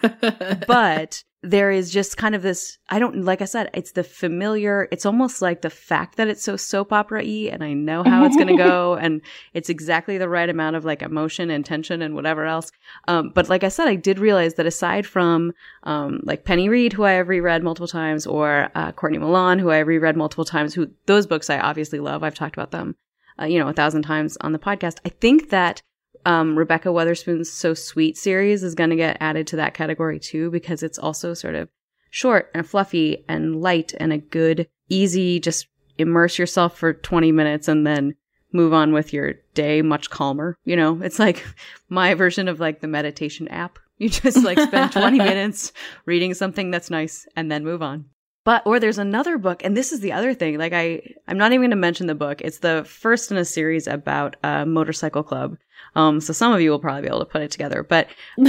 [0.66, 4.88] but there is just kind of this I don't like I said, it's the familiar,
[4.90, 8.24] it's almost like the fact that it's so soap opera y and I know how
[8.24, 9.22] it's gonna go and
[9.54, 12.72] it's exactly the right amount of like emotion and tension and whatever else.
[13.06, 15.52] Um, but like I said, I did realize that aside from
[15.84, 19.70] um, like Penny Reid, who I have reread multiple times, or uh, Courtney Milan, who
[19.70, 22.22] I reread multiple times, who those books I obviously love.
[22.24, 22.96] I've talked about them,
[23.40, 24.98] uh, you know, a thousand times on the podcast.
[25.04, 25.82] I think that
[26.26, 30.50] um, Rebekah Weatherspoon's So Sweet series is going to get added to that category too,
[30.50, 31.68] because it's also sort of
[32.10, 37.68] short and fluffy and light and a good, easy, just immerse yourself for 20 minutes
[37.68, 38.14] and then
[38.52, 40.56] move on with your day much calmer.
[40.64, 41.46] You know, it's like
[41.88, 43.78] my version of like the meditation app.
[43.98, 45.72] You just like spend 20 minutes
[46.04, 48.04] reading something that's nice and then move on.
[48.44, 50.58] But or there's another book, and this is the other thing.
[50.58, 52.42] Like I, I'm not even going to mention the book.
[52.42, 55.56] It's the first in a series about a motorcycle club.
[55.94, 58.08] Um, so some of you will probably be able to put it together, but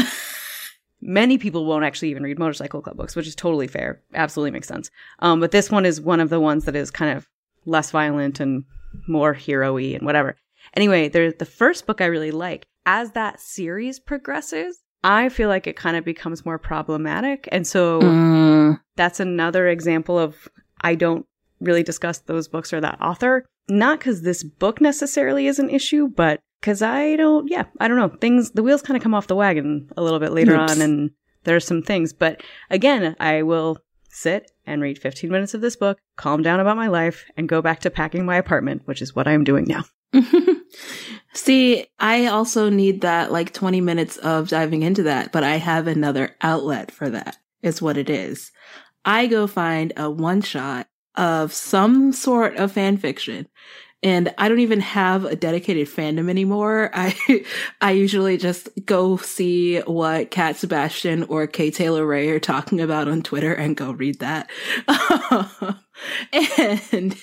[1.01, 4.01] many people won't actually even read motorcycle club books, which is totally fair.
[4.13, 4.89] Absolutely makes sense.
[5.19, 7.27] Um, but this one is one of the ones that is kind of
[7.65, 8.63] less violent and
[9.07, 10.35] more hero-y and whatever.
[10.75, 12.65] Anyway, there's the first book I really like.
[12.85, 17.47] As that series progresses, I feel like it kind of becomes more problematic.
[17.51, 18.79] And so Mm.
[18.95, 20.47] that's another example of
[20.81, 21.25] I don't
[21.59, 23.45] really discuss those books or that author.
[23.69, 27.97] Not because this book necessarily is an issue, but because I don't, yeah, I don't
[27.97, 28.09] know.
[28.19, 30.73] Things, the wheels kind of come off the wagon a little bit later Oops.
[30.73, 31.11] on, and
[31.43, 32.13] there are some things.
[32.13, 36.77] But again, I will sit and read 15 minutes of this book, calm down about
[36.77, 39.83] my life, and go back to packing my apartment, which is what I'm doing now.
[41.33, 45.87] See, I also need that like 20 minutes of diving into that, but I have
[45.87, 48.51] another outlet for that, is what it is.
[49.05, 53.47] I go find a one shot of some sort of fan fiction.
[54.03, 56.91] And I don't even have a dedicated fandom anymore.
[56.93, 57.43] I
[57.81, 63.07] I usually just go see what Cat Sebastian or Kay Taylor Ray are talking about
[63.07, 64.49] on Twitter and go read that.
[66.91, 67.17] and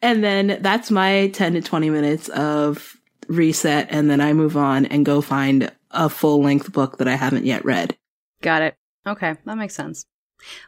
[0.00, 2.96] and then that's my 10 to 20 minutes of
[3.28, 7.16] reset and then I move on and go find a full length book that I
[7.16, 7.96] haven't yet read.
[8.42, 8.76] Got it.
[9.06, 10.04] Okay, that makes sense.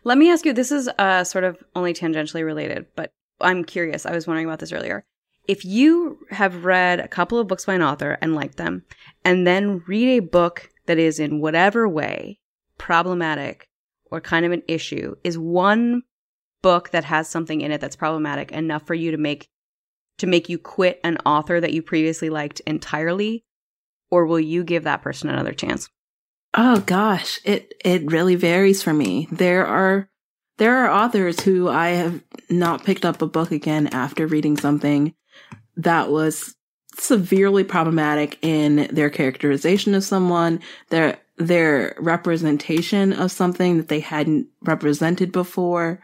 [0.04, 4.06] Let me ask you this is uh, sort of only tangentially related, but I'm curious.
[4.06, 5.04] I was wondering about this earlier.
[5.48, 8.84] If you have read a couple of books by an author and liked them,
[9.24, 12.38] and then read a book that is in whatever way
[12.76, 13.68] problematic
[14.10, 16.02] or kind of an issue, is one
[16.62, 19.48] book that has something in it that's problematic enough for you to make
[20.18, 23.44] to make you quit an author that you previously liked entirely,
[24.10, 25.88] or will you give that person another chance?
[26.54, 29.28] Oh gosh, it it really varies for me.
[29.30, 30.08] There are
[30.58, 35.14] there are authors who I have not picked up a book again after reading something
[35.78, 36.54] that was
[36.98, 40.60] severely problematic in their characterization of someone,
[40.90, 46.00] their their representation of something that they hadn't represented before.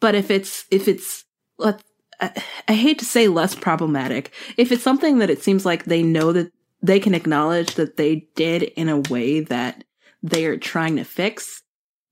[0.00, 1.24] But if it's if it's
[1.58, 1.82] let
[2.20, 6.02] I, I hate to say less problematic, if it's something that it seems like they
[6.02, 9.84] know that they can acknowledge that they did in a way that
[10.22, 11.62] they are trying to fix,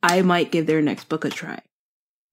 [0.02, 1.60] I might give their next book a try.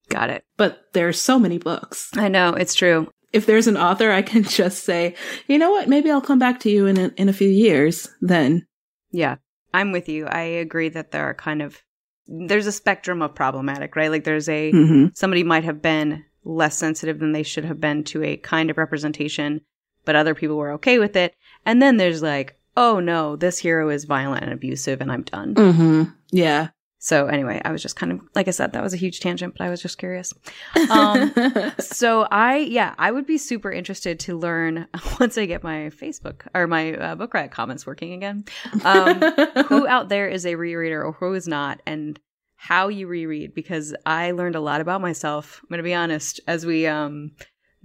[0.09, 0.43] Got it.
[0.57, 2.11] But there's so many books.
[2.15, 3.11] I know it's true.
[3.33, 5.15] If there's an author, I can just say,
[5.47, 8.07] you know what, maybe I'll come back to you in a, in a few years
[8.21, 8.65] then.
[9.11, 9.35] Yeah,
[9.73, 10.27] I'm with you.
[10.27, 11.81] I agree that there are kind of
[12.25, 14.09] there's a spectrum of problematic, right?
[14.09, 18.03] Like there's a hmm somebody might have been less sensitive than they should have been
[18.05, 19.61] to a kind of representation,
[20.05, 21.35] but other people were okay with it.
[21.65, 25.55] And then there's like, oh no, this hero is violent and abusive and I'm done.
[25.55, 26.69] hmm Yeah.
[27.03, 29.55] So anyway, I was just kind of like I said, that was a huge tangent,
[29.57, 30.33] but I was just curious.
[30.89, 31.33] Um,
[31.79, 34.87] so I, yeah, I would be super interested to learn
[35.19, 38.45] once I get my Facebook or my uh, Book Riot comments working again.
[38.85, 39.19] Um,
[39.65, 42.17] who out there is a rereader or who is not, and
[42.55, 43.53] how you reread?
[43.53, 45.59] Because I learned a lot about myself.
[45.69, 47.31] I'm to be honest as we um,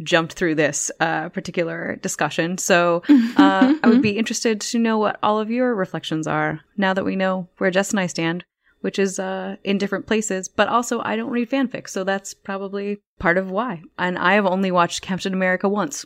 [0.00, 2.56] jumped through this uh, particular discussion.
[2.56, 6.94] So uh, I would be interested to know what all of your reflections are now
[6.94, 8.44] that we know where Jess and I stand
[8.80, 10.48] which is uh, in different places.
[10.48, 13.82] But also, I don't read fanfic, so that's probably part of why.
[13.98, 16.04] And I have only watched Captain America once.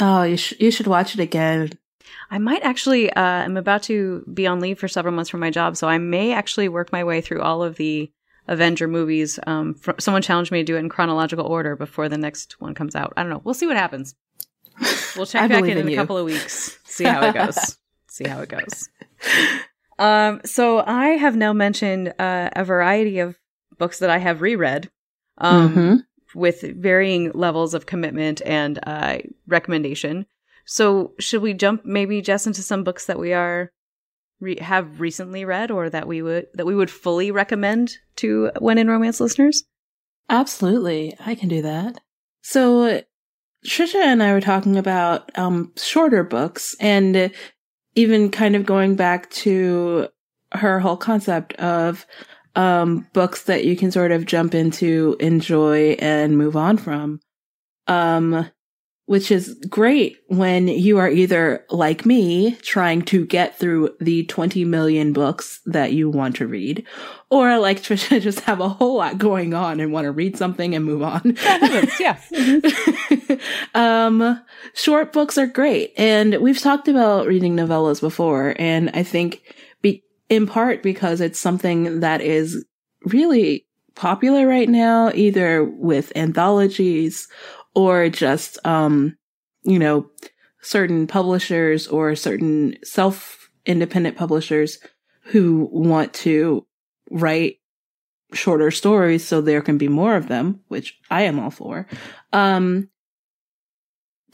[0.00, 1.70] oh, you, sh- you should watch it again.
[2.30, 3.12] I might actually.
[3.12, 5.98] Uh, I'm about to be on leave for several months from my job, so I
[5.98, 8.10] may actually work my way through all of the
[8.48, 9.38] Avenger movies.
[9.46, 12.74] Um, fr- someone challenged me to do it in chronological order before the next one
[12.74, 13.12] comes out.
[13.16, 13.40] I don't know.
[13.44, 14.14] We'll see what happens.
[15.14, 16.78] We'll check back in in in a couple of weeks.
[16.84, 17.76] See how it goes.
[18.08, 18.88] see how it goes.
[20.02, 23.38] Um, so I have now mentioned uh, a variety of
[23.78, 24.90] books that I have reread,
[25.38, 26.04] um, Mhm.
[26.34, 30.26] with varying levels of commitment and uh, recommendation.
[30.66, 33.70] So should we jump maybe just into some books that we are
[34.40, 38.78] re- have recently read or that we would that we would fully recommend to when
[38.78, 39.64] in romance listeners?
[40.28, 41.14] Absolutely.
[41.24, 42.00] I can do that.
[42.42, 43.02] So
[43.66, 47.30] Trisha and I were talking about um shorter books and
[47.94, 50.08] even kind of going back to
[50.52, 52.06] her whole concept of
[52.54, 57.20] um books that you can sort of jump into, enjoy and move on from.
[57.86, 58.50] Um
[59.06, 64.64] which is great when you are either like me trying to get through the 20
[64.64, 66.86] million books that you want to read
[67.30, 70.74] or like Trisha just have a whole lot going on and want to read something
[70.74, 71.36] and move on.
[72.00, 72.18] yeah.
[73.74, 74.40] um
[74.74, 79.42] short books are great and we've talked about reading novellas before and I think
[79.82, 82.64] be- in part because it's something that is
[83.04, 87.28] really popular right now either with anthologies
[87.74, 89.16] or just, um,
[89.62, 90.10] you know,
[90.60, 94.78] certain publishers or certain self independent publishers
[95.24, 96.66] who want to
[97.10, 97.56] write
[98.32, 101.86] shorter stories so there can be more of them, which I am all for.
[102.32, 102.88] Um,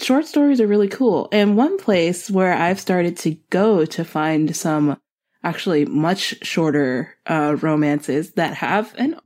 [0.01, 1.28] short stories are really cool.
[1.32, 4.99] And one place where I've started to go to find some
[5.43, 9.18] actually much shorter uh, romances that have an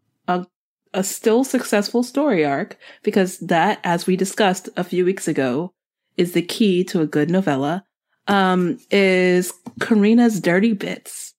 [0.94, 5.72] a still successful story arc because that, as we discussed a few weeks ago,
[6.16, 7.84] is the key to a good novella.
[8.28, 11.34] Um, is Carina's Dirty Bits.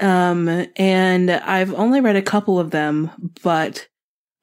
[0.00, 3.10] Um, and I've only read a couple of them,
[3.42, 3.86] but,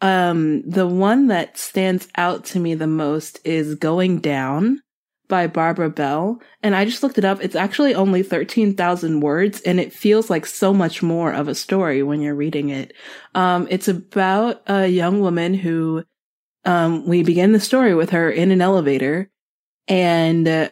[0.01, 4.81] um, the one that stands out to me the most is Going Down
[5.27, 6.41] by Barbara Bell.
[6.61, 7.43] And I just looked it up.
[7.43, 12.03] It's actually only 13,000 words and it feels like so much more of a story
[12.03, 12.93] when you're reading it.
[13.33, 16.03] Um, it's about a young woman who,
[16.65, 19.29] um, we begin the story with her in an elevator
[19.87, 20.69] and uh,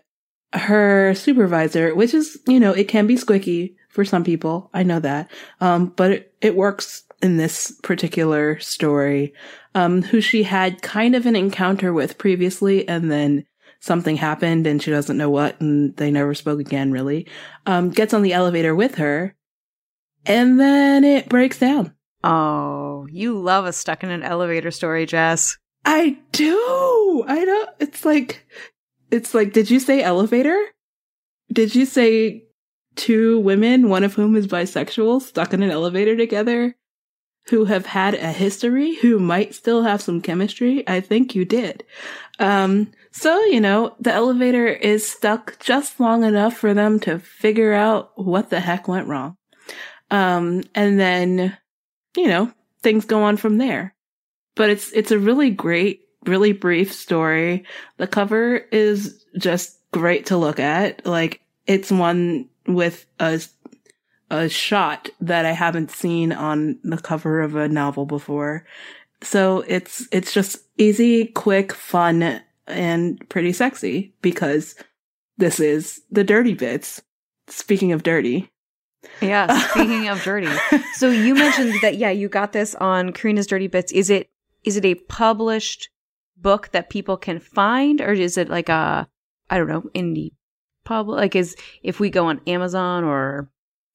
[0.53, 4.69] her supervisor, which is, you know, it can be squicky for some people.
[4.73, 5.31] I know that.
[5.61, 9.33] Um, but it, it works in this particular story,
[9.75, 13.45] um, who she had kind of an encounter with previously and then
[13.83, 17.27] something happened and she doesn't know what and they never spoke again really,
[17.65, 19.35] um, gets on the elevator with her
[20.25, 21.93] and then it breaks down.
[22.23, 25.57] Oh, you love a stuck in an elevator story, Jess.
[25.83, 27.25] I do.
[27.27, 28.47] I don't, it's like,
[29.11, 30.57] it's like, did you say elevator?
[31.51, 32.45] Did you say
[32.95, 36.73] two women, one of whom is bisexual, stuck in an elevator together?
[37.47, 40.87] who have had a history who might still have some chemistry.
[40.87, 41.83] I think you did.
[42.39, 47.71] Um, so, you know, the elevator is stuck just long enough for them to figure
[47.71, 49.37] out what the heck went wrong.
[50.09, 51.55] Um, and then,
[52.17, 52.51] you know,
[52.81, 53.95] things go on from there.
[54.55, 57.65] But it's, it's a really great, really brief story.
[57.97, 61.05] The cover is just great to look at.
[61.05, 63.39] Like, it's one with a
[64.31, 68.65] a shot that I haven't seen on the cover of a novel before.
[69.21, 74.75] So it's, it's just easy, quick, fun, and pretty sexy because
[75.37, 77.01] this is the dirty bits.
[77.47, 78.49] Speaking of dirty.
[79.21, 80.51] Yeah, speaking of dirty.
[80.95, 83.91] So you mentioned that yeah, you got this on Carina's Dirty Bits.
[83.91, 84.29] Is it
[84.63, 85.89] is it a published
[86.37, 89.07] book that people can find or is it like a
[89.49, 90.31] I don't know, indie
[90.85, 93.49] pub like is if we go on Amazon or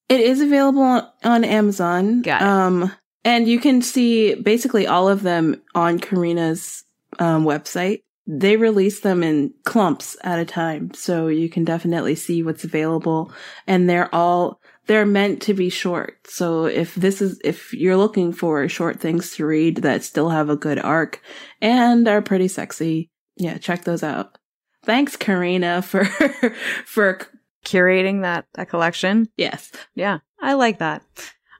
[0.09, 2.23] it is available on Amazon.
[2.23, 2.47] Got it.
[2.49, 2.93] Um,
[3.25, 6.85] and you can see basically all of them on Carina's
[7.19, 8.03] um, website.
[8.31, 13.33] They release them in clumps at a time, so you can definitely see what's available.
[13.67, 16.19] And they're all they're meant to be short.
[16.27, 20.51] So if this is if you're looking for short things to read that still have
[20.51, 21.23] a good arc
[21.63, 24.37] and are pretty sexy, yeah, check those out.
[24.85, 26.05] Thanks, Carina, for
[26.85, 27.21] for
[27.65, 29.29] curating that that collection.
[29.37, 29.73] Yes.
[29.95, 31.03] Yeah, I like that.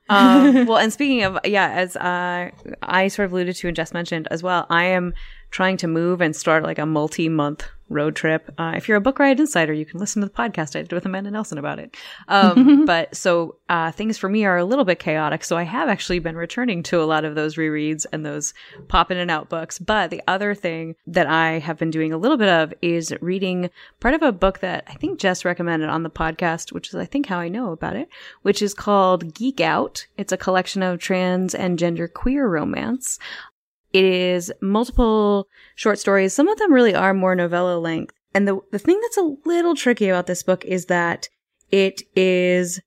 [0.09, 2.51] Um, well, and speaking of, yeah, as uh,
[2.83, 5.13] I sort of alluded to and just mentioned as well, I am
[5.51, 8.53] trying to move and start like a multi month road trip.
[8.59, 10.93] Uh, if you're a book riot insider, you can listen to the podcast I did
[10.93, 11.97] with Amanda Nelson about it.
[12.29, 15.45] Um, but so uh, things for me are a little bit chaotic.
[15.45, 18.55] So I have actually been returning to a lot of those rereads and those
[18.89, 19.79] pop in and out books.
[19.79, 23.71] But the other thing that I have been doing a little bit of is reading
[24.01, 27.05] part of a book that I think Jess recommended on the podcast, which is I
[27.05, 28.09] think how I know about it,
[28.43, 30.07] which is called Geek Out.
[30.17, 33.19] It's a collection of trans and gender queer romance.
[33.93, 36.35] It is multiple short stories.
[36.35, 38.15] Some of them really are more novella length.
[38.35, 41.29] And the, the thing that's a little tricky about this book is that
[41.71, 42.81] it is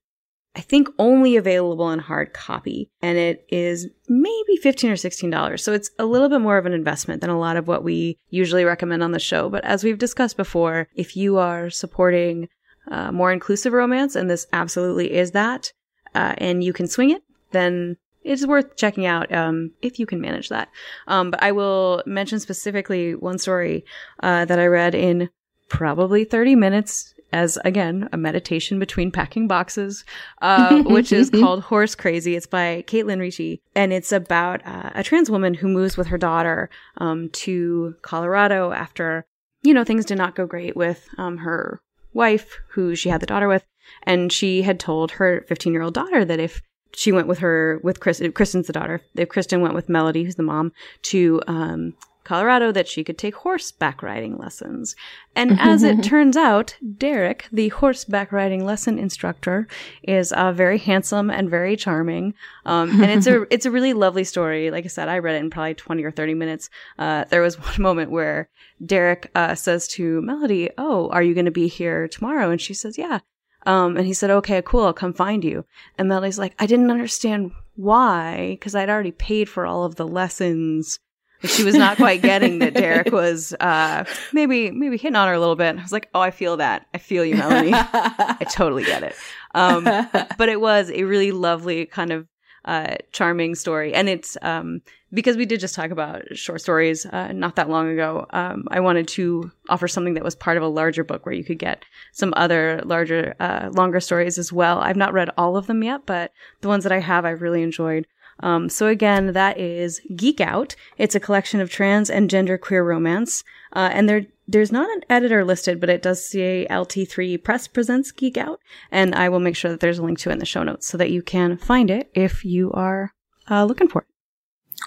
[0.54, 5.64] I think only available in hard copy and it is maybe 15 or 16 dollars.
[5.64, 8.18] So it's a little bit more of an investment than a lot of what we
[8.28, 9.48] usually recommend on the show.
[9.48, 12.48] But as we've discussed before, if you are supporting
[12.90, 15.72] uh, more inclusive romance, and this absolutely is that,
[16.14, 17.22] uh, and you can swing it,
[17.52, 20.68] then it's worth checking out um, if you can manage that.
[21.06, 23.84] Um, but I will mention specifically one story
[24.22, 25.30] uh, that I read in
[25.68, 30.04] probably 30 minutes as again a meditation between packing boxes,
[30.42, 32.36] uh, which is called Horse Crazy.
[32.36, 36.18] It's by Caitlin Ricci, and it's about uh, a trans woman who moves with her
[36.18, 36.68] daughter
[36.98, 39.24] um, to Colorado after
[39.62, 41.80] you know things did not go great with um, her
[42.12, 43.64] wife, who she had the daughter with,
[44.02, 46.60] and she had told her 15 year old daughter that if
[46.94, 49.00] she went with her with Chris, Kristen's the daughter.
[49.14, 50.72] If Kristen went with Melody, who's the mom,
[51.02, 54.94] to um, Colorado that she could take horseback riding lessons.
[55.34, 59.66] And as it turns out, Derek, the horseback riding lesson instructor,
[60.02, 62.34] is uh, very handsome and very charming.
[62.64, 64.70] Um, and it's a it's a really lovely story.
[64.70, 66.70] Like I said, I read it in probably twenty or thirty minutes.
[66.98, 68.48] Uh, there was one moment where
[68.84, 72.74] Derek uh, says to Melody, "Oh, are you going to be here tomorrow?" And she
[72.74, 73.20] says, "Yeah."
[73.64, 74.84] Um, and he said, "Okay, cool.
[74.84, 75.64] I'll come find you."
[75.98, 80.06] And Melody's like, "I didn't understand why, because I'd already paid for all of the
[80.06, 80.98] lessons."
[81.44, 85.40] she was not quite getting that Derek was uh, maybe maybe hitting on her a
[85.40, 85.76] little bit.
[85.76, 86.86] I was like, oh, I feel that.
[86.94, 87.72] I feel you, Melanie.
[87.74, 89.14] I totally get it.
[89.54, 92.26] Um, but it was a really lovely kind of
[92.64, 94.82] uh, charming story, and it's um,
[95.12, 98.26] because we did just talk about short stories uh, not that long ago.
[98.30, 101.44] Um, I wanted to offer something that was part of a larger book where you
[101.44, 104.78] could get some other larger, uh, longer stories as well.
[104.78, 107.62] I've not read all of them yet, but the ones that I have, I've really
[107.62, 108.06] enjoyed.
[108.40, 110.74] Um, so again, that is Geek Out.
[110.98, 113.44] It's a collection of trans and gender queer romance.
[113.72, 118.10] Uh, and there, there's not an editor listed, but it does say LT3 Press presents
[118.10, 118.60] Geek Out.
[118.90, 120.86] And I will make sure that there's a link to it in the show notes
[120.86, 123.12] so that you can find it if you are
[123.50, 124.11] uh, looking for it.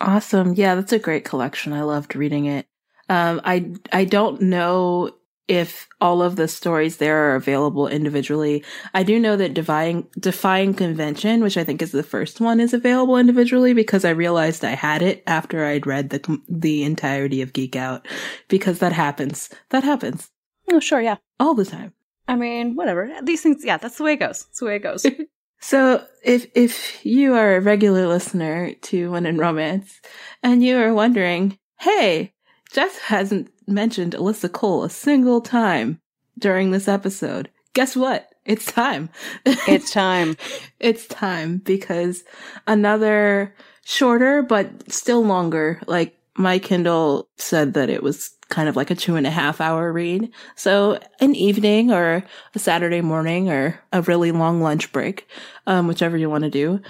[0.01, 0.53] Awesome.
[0.55, 1.73] Yeah, that's a great collection.
[1.73, 2.67] I loved reading it.
[3.09, 5.11] Um, I, I don't know
[5.47, 8.63] if all of the stories there are available individually.
[8.93, 12.73] I do know that Defying, Defying Convention, which I think is the first one, is
[12.73, 17.53] available individually because I realized I had it after I'd read the, the entirety of
[17.53, 18.07] Geek Out
[18.47, 19.49] because that happens.
[19.69, 20.31] That happens.
[20.71, 21.01] Oh, sure.
[21.01, 21.17] Yeah.
[21.39, 21.93] All the time.
[22.27, 23.11] I mean, whatever.
[23.21, 24.45] These things, yeah, that's the way it goes.
[24.45, 25.05] That's the way it goes.
[25.65, 29.99] so if, if you are a regular listener to When in Romance
[30.43, 32.33] and you are wondering, hey,
[32.71, 35.99] Jess hasn't mentioned Alyssa Cole a single time
[36.37, 37.49] during this episode.
[37.73, 38.29] Guess what?
[38.45, 39.09] It's time.
[39.43, 40.37] It's time.
[40.79, 42.23] it's time because
[42.67, 48.91] another shorter but still longer, like my Kindle said that it was kind of like
[48.91, 50.31] a two and a half hour read.
[50.55, 52.23] So an evening or
[52.53, 55.27] a Saturday morning or a really long lunch break,
[55.67, 56.81] um, whichever you want to do,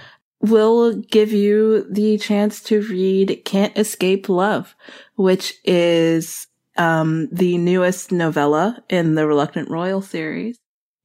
[0.42, 4.76] will give you the chance to read Can't Escape Love,
[5.16, 6.48] which is
[6.78, 10.58] um, the newest novella in the Reluctant Royal series.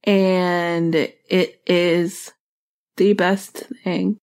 [0.03, 2.33] And it is
[2.97, 4.17] the best thing.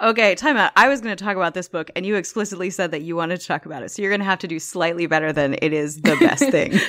[0.00, 0.72] Okay, time out.
[0.76, 3.40] I was going to talk about this book, and you explicitly said that you wanted
[3.40, 3.90] to talk about it.
[3.90, 6.80] So you're going to have to do slightly better than it is the best thing.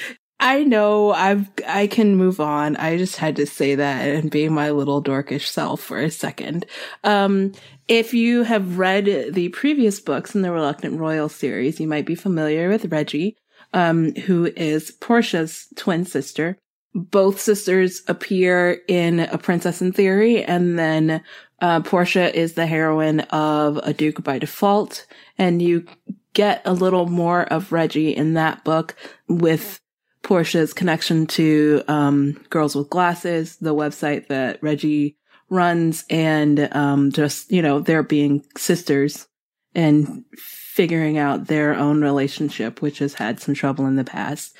[0.40, 2.76] I know I've, I can move on.
[2.76, 6.64] I just had to say that and be my little dorkish self for a second.
[7.02, 7.52] Um,
[7.88, 12.14] if you have read the previous books in the Reluctant Royal series, you might be
[12.14, 13.36] familiar with Reggie,
[13.72, 16.56] um, who is Portia's twin sister.
[16.94, 21.22] Both sisters appear in A Princess in Theory, and then
[21.60, 25.86] uh, Portia is the heroine of A Duke by Default, and you
[26.32, 28.94] get a little more of Reggie in that book
[29.28, 29.80] with
[30.22, 35.16] Portia's connection to um, Girls with Glasses, the website that Reggie
[35.48, 39.26] runs, and um, just you know they're being sisters
[39.74, 44.56] and figuring out their own relationship, which has had some trouble in the past.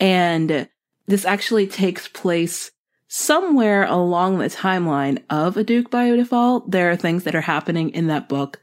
[0.00, 0.68] And
[1.06, 2.70] this actually takes place
[3.08, 6.70] somewhere along the timeline of a Duke by default.
[6.70, 8.60] There are things that are happening in that book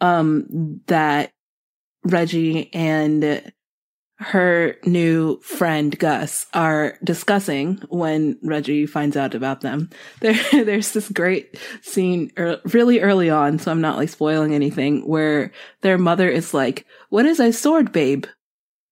[0.00, 1.32] um, that
[2.04, 3.52] Reggie and
[4.20, 9.88] her new friend Gus are discussing when Reggie finds out about them.
[10.20, 15.06] There, there's this great scene er, really early on, so I'm not like spoiling anything,
[15.06, 18.26] where their mother is like, "What is a sword, babe?"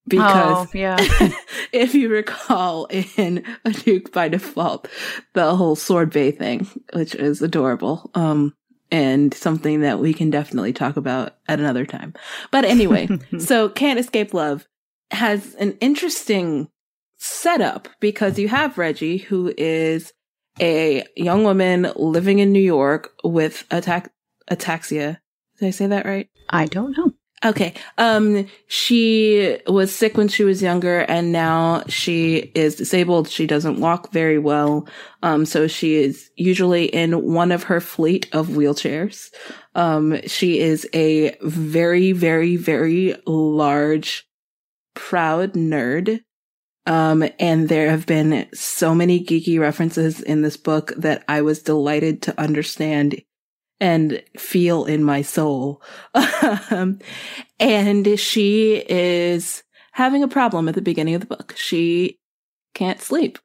[0.09, 0.96] Because oh, yeah.
[1.72, 4.88] if you recall in A Duke by Default,
[5.34, 8.11] the whole sword bay thing, which is adorable.
[8.14, 8.54] Um,
[8.90, 12.14] and something that we can definitely talk about at another time.
[12.50, 14.66] But anyway, so Can't Escape Love
[15.11, 16.68] has an interesting
[17.18, 20.12] setup because you have Reggie, who is
[20.61, 24.11] a young woman living in New York with atax-
[24.50, 25.18] ataxia.
[25.59, 26.28] Did I say that right?
[26.48, 27.12] I don't know.
[27.45, 27.74] Okay.
[27.99, 33.28] Um, she was sick when she was younger and now she is disabled.
[33.28, 34.89] She doesn't walk very well.
[35.22, 39.30] Um, so she is usually in one of her fleet of wheelchairs.
[39.76, 44.26] Um, she is a very, very, very large,
[44.95, 46.20] proud nerd.
[46.86, 51.62] Um, and there have been so many geeky references in this book that I was
[51.62, 53.22] delighted to understand
[53.81, 55.83] and feel in my soul.
[56.70, 56.99] um,
[57.61, 59.62] and she is
[59.93, 61.55] having a problem at the beginning of the book.
[61.57, 62.18] She
[62.74, 63.39] can't sleep.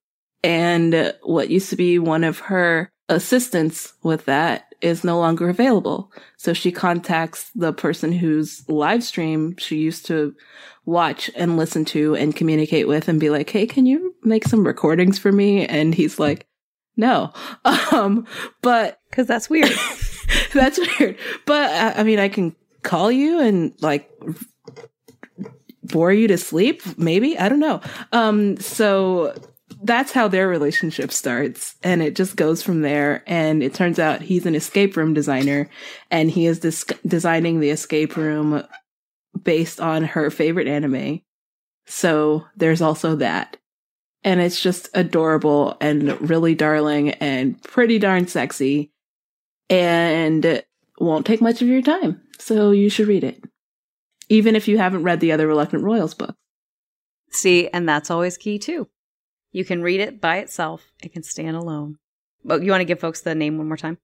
[0.43, 6.11] And what used to be one of her assistants with that is no longer available.
[6.37, 10.35] So she contacts the person whose live stream she used to
[10.85, 14.67] watch and listen to and communicate with and be like, Hey, can you make some
[14.67, 15.65] recordings for me?
[15.65, 16.45] And he's like,
[16.97, 17.31] no.
[17.91, 18.25] Um,
[18.63, 19.71] but cause that's weird.
[20.53, 21.17] That's weird.
[21.45, 24.09] But uh, I mean, I can call you and like
[25.83, 26.81] bore you to sleep.
[26.97, 27.37] Maybe.
[27.37, 27.81] I don't know.
[28.11, 29.35] Um, so
[29.83, 31.75] that's how their relationship starts.
[31.83, 33.23] And it just goes from there.
[33.27, 35.69] And it turns out he's an escape room designer
[36.09, 38.63] and he is dis- designing the escape room
[39.43, 41.21] based on her favorite anime.
[41.85, 43.57] So there's also that.
[44.23, 48.92] And it's just adorable and really darling and pretty darn sexy
[49.69, 50.63] and
[50.99, 52.21] won't take much of your time.
[52.39, 53.43] So you should read it.
[54.29, 56.35] Even if you haven't read the other Reluctant Royals book.
[57.29, 58.87] See, and that's always key too.
[59.51, 60.85] You can read it by itself.
[61.01, 61.97] It can stand alone.
[62.43, 63.97] But you want to give folks the name one more time?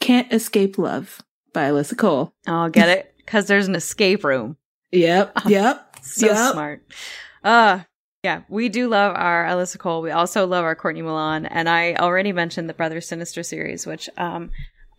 [0.00, 1.20] Can't Escape Love
[1.52, 2.34] by Alyssa Cole.
[2.46, 3.14] Oh, get it?
[3.18, 4.56] Because there's an escape room.
[4.90, 5.38] Yep.
[5.46, 5.96] Yep.
[6.02, 6.52] so yep.
[6.52, 6.82] smart.
[7.44, 7.80] Uh
[8.22, 10.00] yeah, we do love our Alyssa Cole.
[10.00, 11.44] We also love our Courtney Milan.
[11.46, 14.50] And I already mentioned the Brothers Sinister series, which um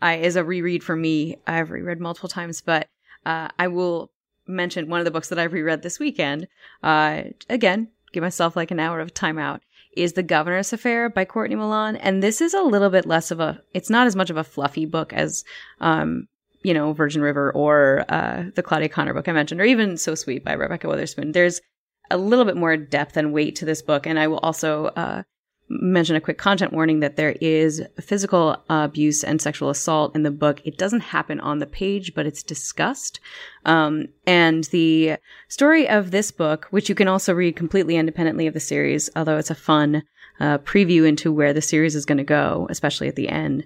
[0.03, 1.37] I, is a reread for me.
[1.47, 2.87] I've reread multiple times, but
[3.25, 4.11] uh, I will
[4.45, 6.47] mention one of the books that I've reread this weekend.
[6.83, 9.61] Uh, again, give myself like an hour of time out.
[9.95, 11.97] Is The Governess Affair by Courtney Milan.
[11.97, 14.43] And this is a little bit less of a, it's not as much of a
[14.43, 15.43] fluffy book as,
[15.81, 16.27] um,
[16.63, 20.15] you know, Virgin River or uh, the Claudia Connor book I mentioned, or even So
[20.15, 21.33] Sweet by Rebekah Weatherspoon.
[21.33, 21.61] There's
[22.09, 24.07] a little bit more depth and weight to this book.
[24.07, 25.23] And I will also uh,
[25.69, 30.31] mention a quick content warning that there is physical abuse and sexual assault in the
[30.31, 30.61] book.
[30.65, 33.19] It doesn't happen on the page, but it's discussed.
[33.65, 38.53] Um, and the story of this book, which you can also read completely independently of
[38.53, 40.03] the series, although it's a fun
[40.39, 43.65] uh, preview into where the series is going to go, especially at the end.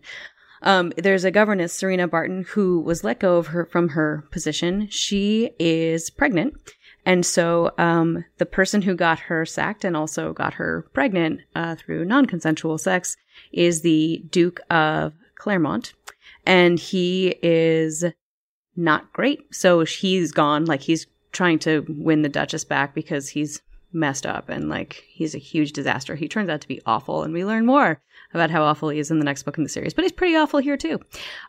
[0.63, 4.87] Um, there's a governess, Serena Barton, who was let go of her from her position.
[4.89, 6.73] She is pregnant
[7.07, 11.75] and so um, the person who got her sacked and also got her pregnant uh,
[11.75, 13.15] through non consensual sex
[13.53, 15.93] is the Duke of Clermont.
[16.45, 18.03] And he is
[18.75, 19.55] not great.
[19.55, 20.65] So he's gone.
[20.65, 23.61] Like he's trying to win the Duchess back because he's
[23.93, 26.15] messed up and like he's a huge disaster.
[26.15, 27.23] He turns out to be awful.
[27.23, 28.01] And we learn more
[28.33, 30.35] about how awful he is in the next book in the series, but he's pretty
[30.35, 30.99] awful here too.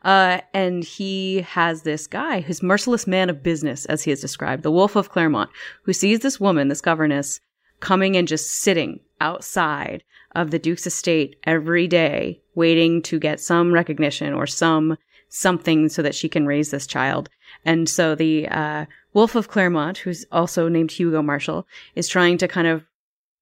[0.02, 4.62] Uh, and he has this guy, his merciless man of business, as he is described,
[4.62, 5.50] the Wolf of Clermont,
[5.82, 7.40] who sees this woman, this governess,
[7.80, 10.02] coming and just sitting outside
[10.34, 14.96] of the Duke's estate every day, waiting to get some recognition or some
[15.28, 17.28] something so that she can raise this child.
[17.64, 18.86] And so the uh,
[19.18, 21.66] Wolf of Clermont, who's also named Hugo Marshall,
[21.96, 22.84] is trying to kind of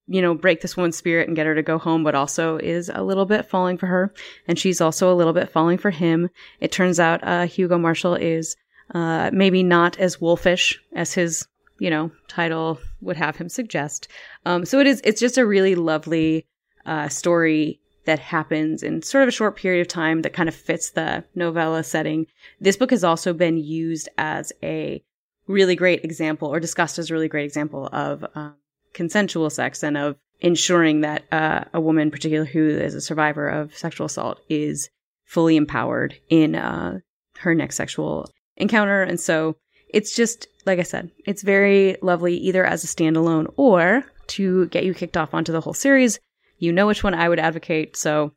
[0.07, 2.91] you know, break this woman's spirit and get her to go home, but also is
[2.95, 4.15] a little bit falling for her.
[4.49, 6.31] And she's also a little bit falling for him.
[6.61, 8.57] It turns out, uh, Hugo Marshall is,
[8.95, 11.47] uh, maybe not as wolfish as his,
[11.79, 14.09] you know, title would have him suggest.
[14.47, 16.47] Um, so it is, it's just a really lovely,
[16.87, 20.55] uh, story that happens in sort of a short period of time that kind of
[20.55, 22.27] fits the novella setting.
[22.63, 25.03] This book has also been used as a
[25.47, 28.55] really great example or discussed as a really great example of, um,
[28.93, 33.77] consensual sex and of ensuring that uh, a woman, particularly who is a survivor of
[33.77, 34.89] sexual assault, is
[35.25, 36.99] fully empowered in uh,
[37.39, 39.03] her next sexual encounter.
[39.03, 39.57] And so
[39.93, 44.85] it's just, like I said, it's very lovely either as a standalone or to get
[44.85, 46.19] you kicked off onto the whole series.
[46.59, 48.33] You know which one I would advocate, so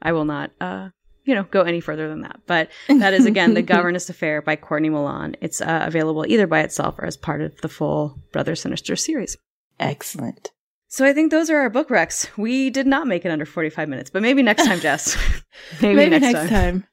[0.00, 0.90] I will not, uh,
[1.24, 2.40] you know, go any further than that.
[2.46, 5.36] But that is again the Governess Affair by Courtney Milan.
[5.40, 9.36] It's uh, available either by itself or as part of the full Brother Sinister series.
[9.80, 10.50] Excellent.
[10.88, 12.28] So I think those are our book recs.
[12.36, 15.16] We did not make it under 45 minutes, but maybe next time, Jess.
[15.80, 16.80] maybe, maybe, next, next time.
[16.82, 16.86] time.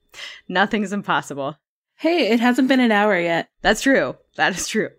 [0.48, 1.58] Nothing's impossible.
[1.96, 3.50] Hey, it hasn't been an hour yet.
[3.62, 4.16] That's true.
[4.38, 4.90] That is true.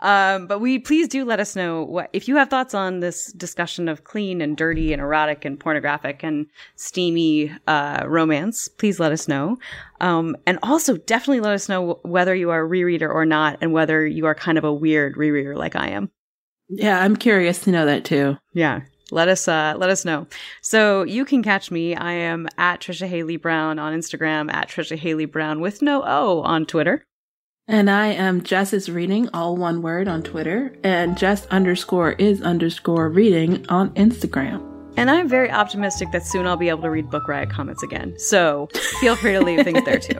[0.00, 3.32] Um, but we please do let us know what if you have thoughts on this
[3.32, 6.46] discussion of clean and dirty and erotic and pornographic and
[6.76, 8.68] steamy uh, romance.
[8.68, 9.58] Please let us know.
[10.00, 13.72] Um, and also definitely let us know whether you are a rereader or not, and
[13.72, 16.10] whether you are kind of a weird rereader like I am.
[16.68, 18.36] Yeah, I'm curious to know that too.
[18.52, 18.82] Yeah.
[19.10, 20.26] Let us uh let us know.
[20.60, 21.96] So you can catch me.
[21.96, 26.42] I am at Trisha Haley Brown on Instagram, at Trisha Haley Brown with no O
[26.42, 27.06] on Twitter.
[27.70, 32.40] And I am Jess is reading, all one word on Twitter, and Jess underscore is
[32.40, 34.64] underscore reading on Instagram.
[34.96, 38.18] And I'm very optimistic that soon I'll be able to read Book Riot comments again.
[38.18, 38.68] So
[39.00, 40.18] feel free to leave things there too.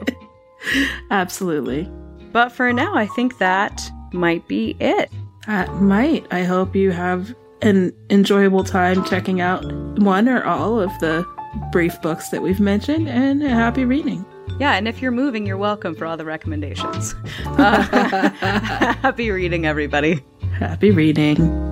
[1.11, 1.89] Absolutely.
[2.31, 3.81] But for now, I think that
[4.13, 5.11] might be it.
[5.47, 6.27] That might.
[6.31, 7.33] I hope you have
[7.63, 9.65] an enjoyable time checking out
[9.99, 11.25] one or all of the
[11.71, 14.23] brief books that we've mentioned, and happy reading.
[14.59, 17.15] Yeah, and if you're moving, you're welcome for all the recommendations.
[17.45, 17.81] Uh,
[19.01, 20.21] happy reading, everybody.
[20.51, 21.69] Happy reading.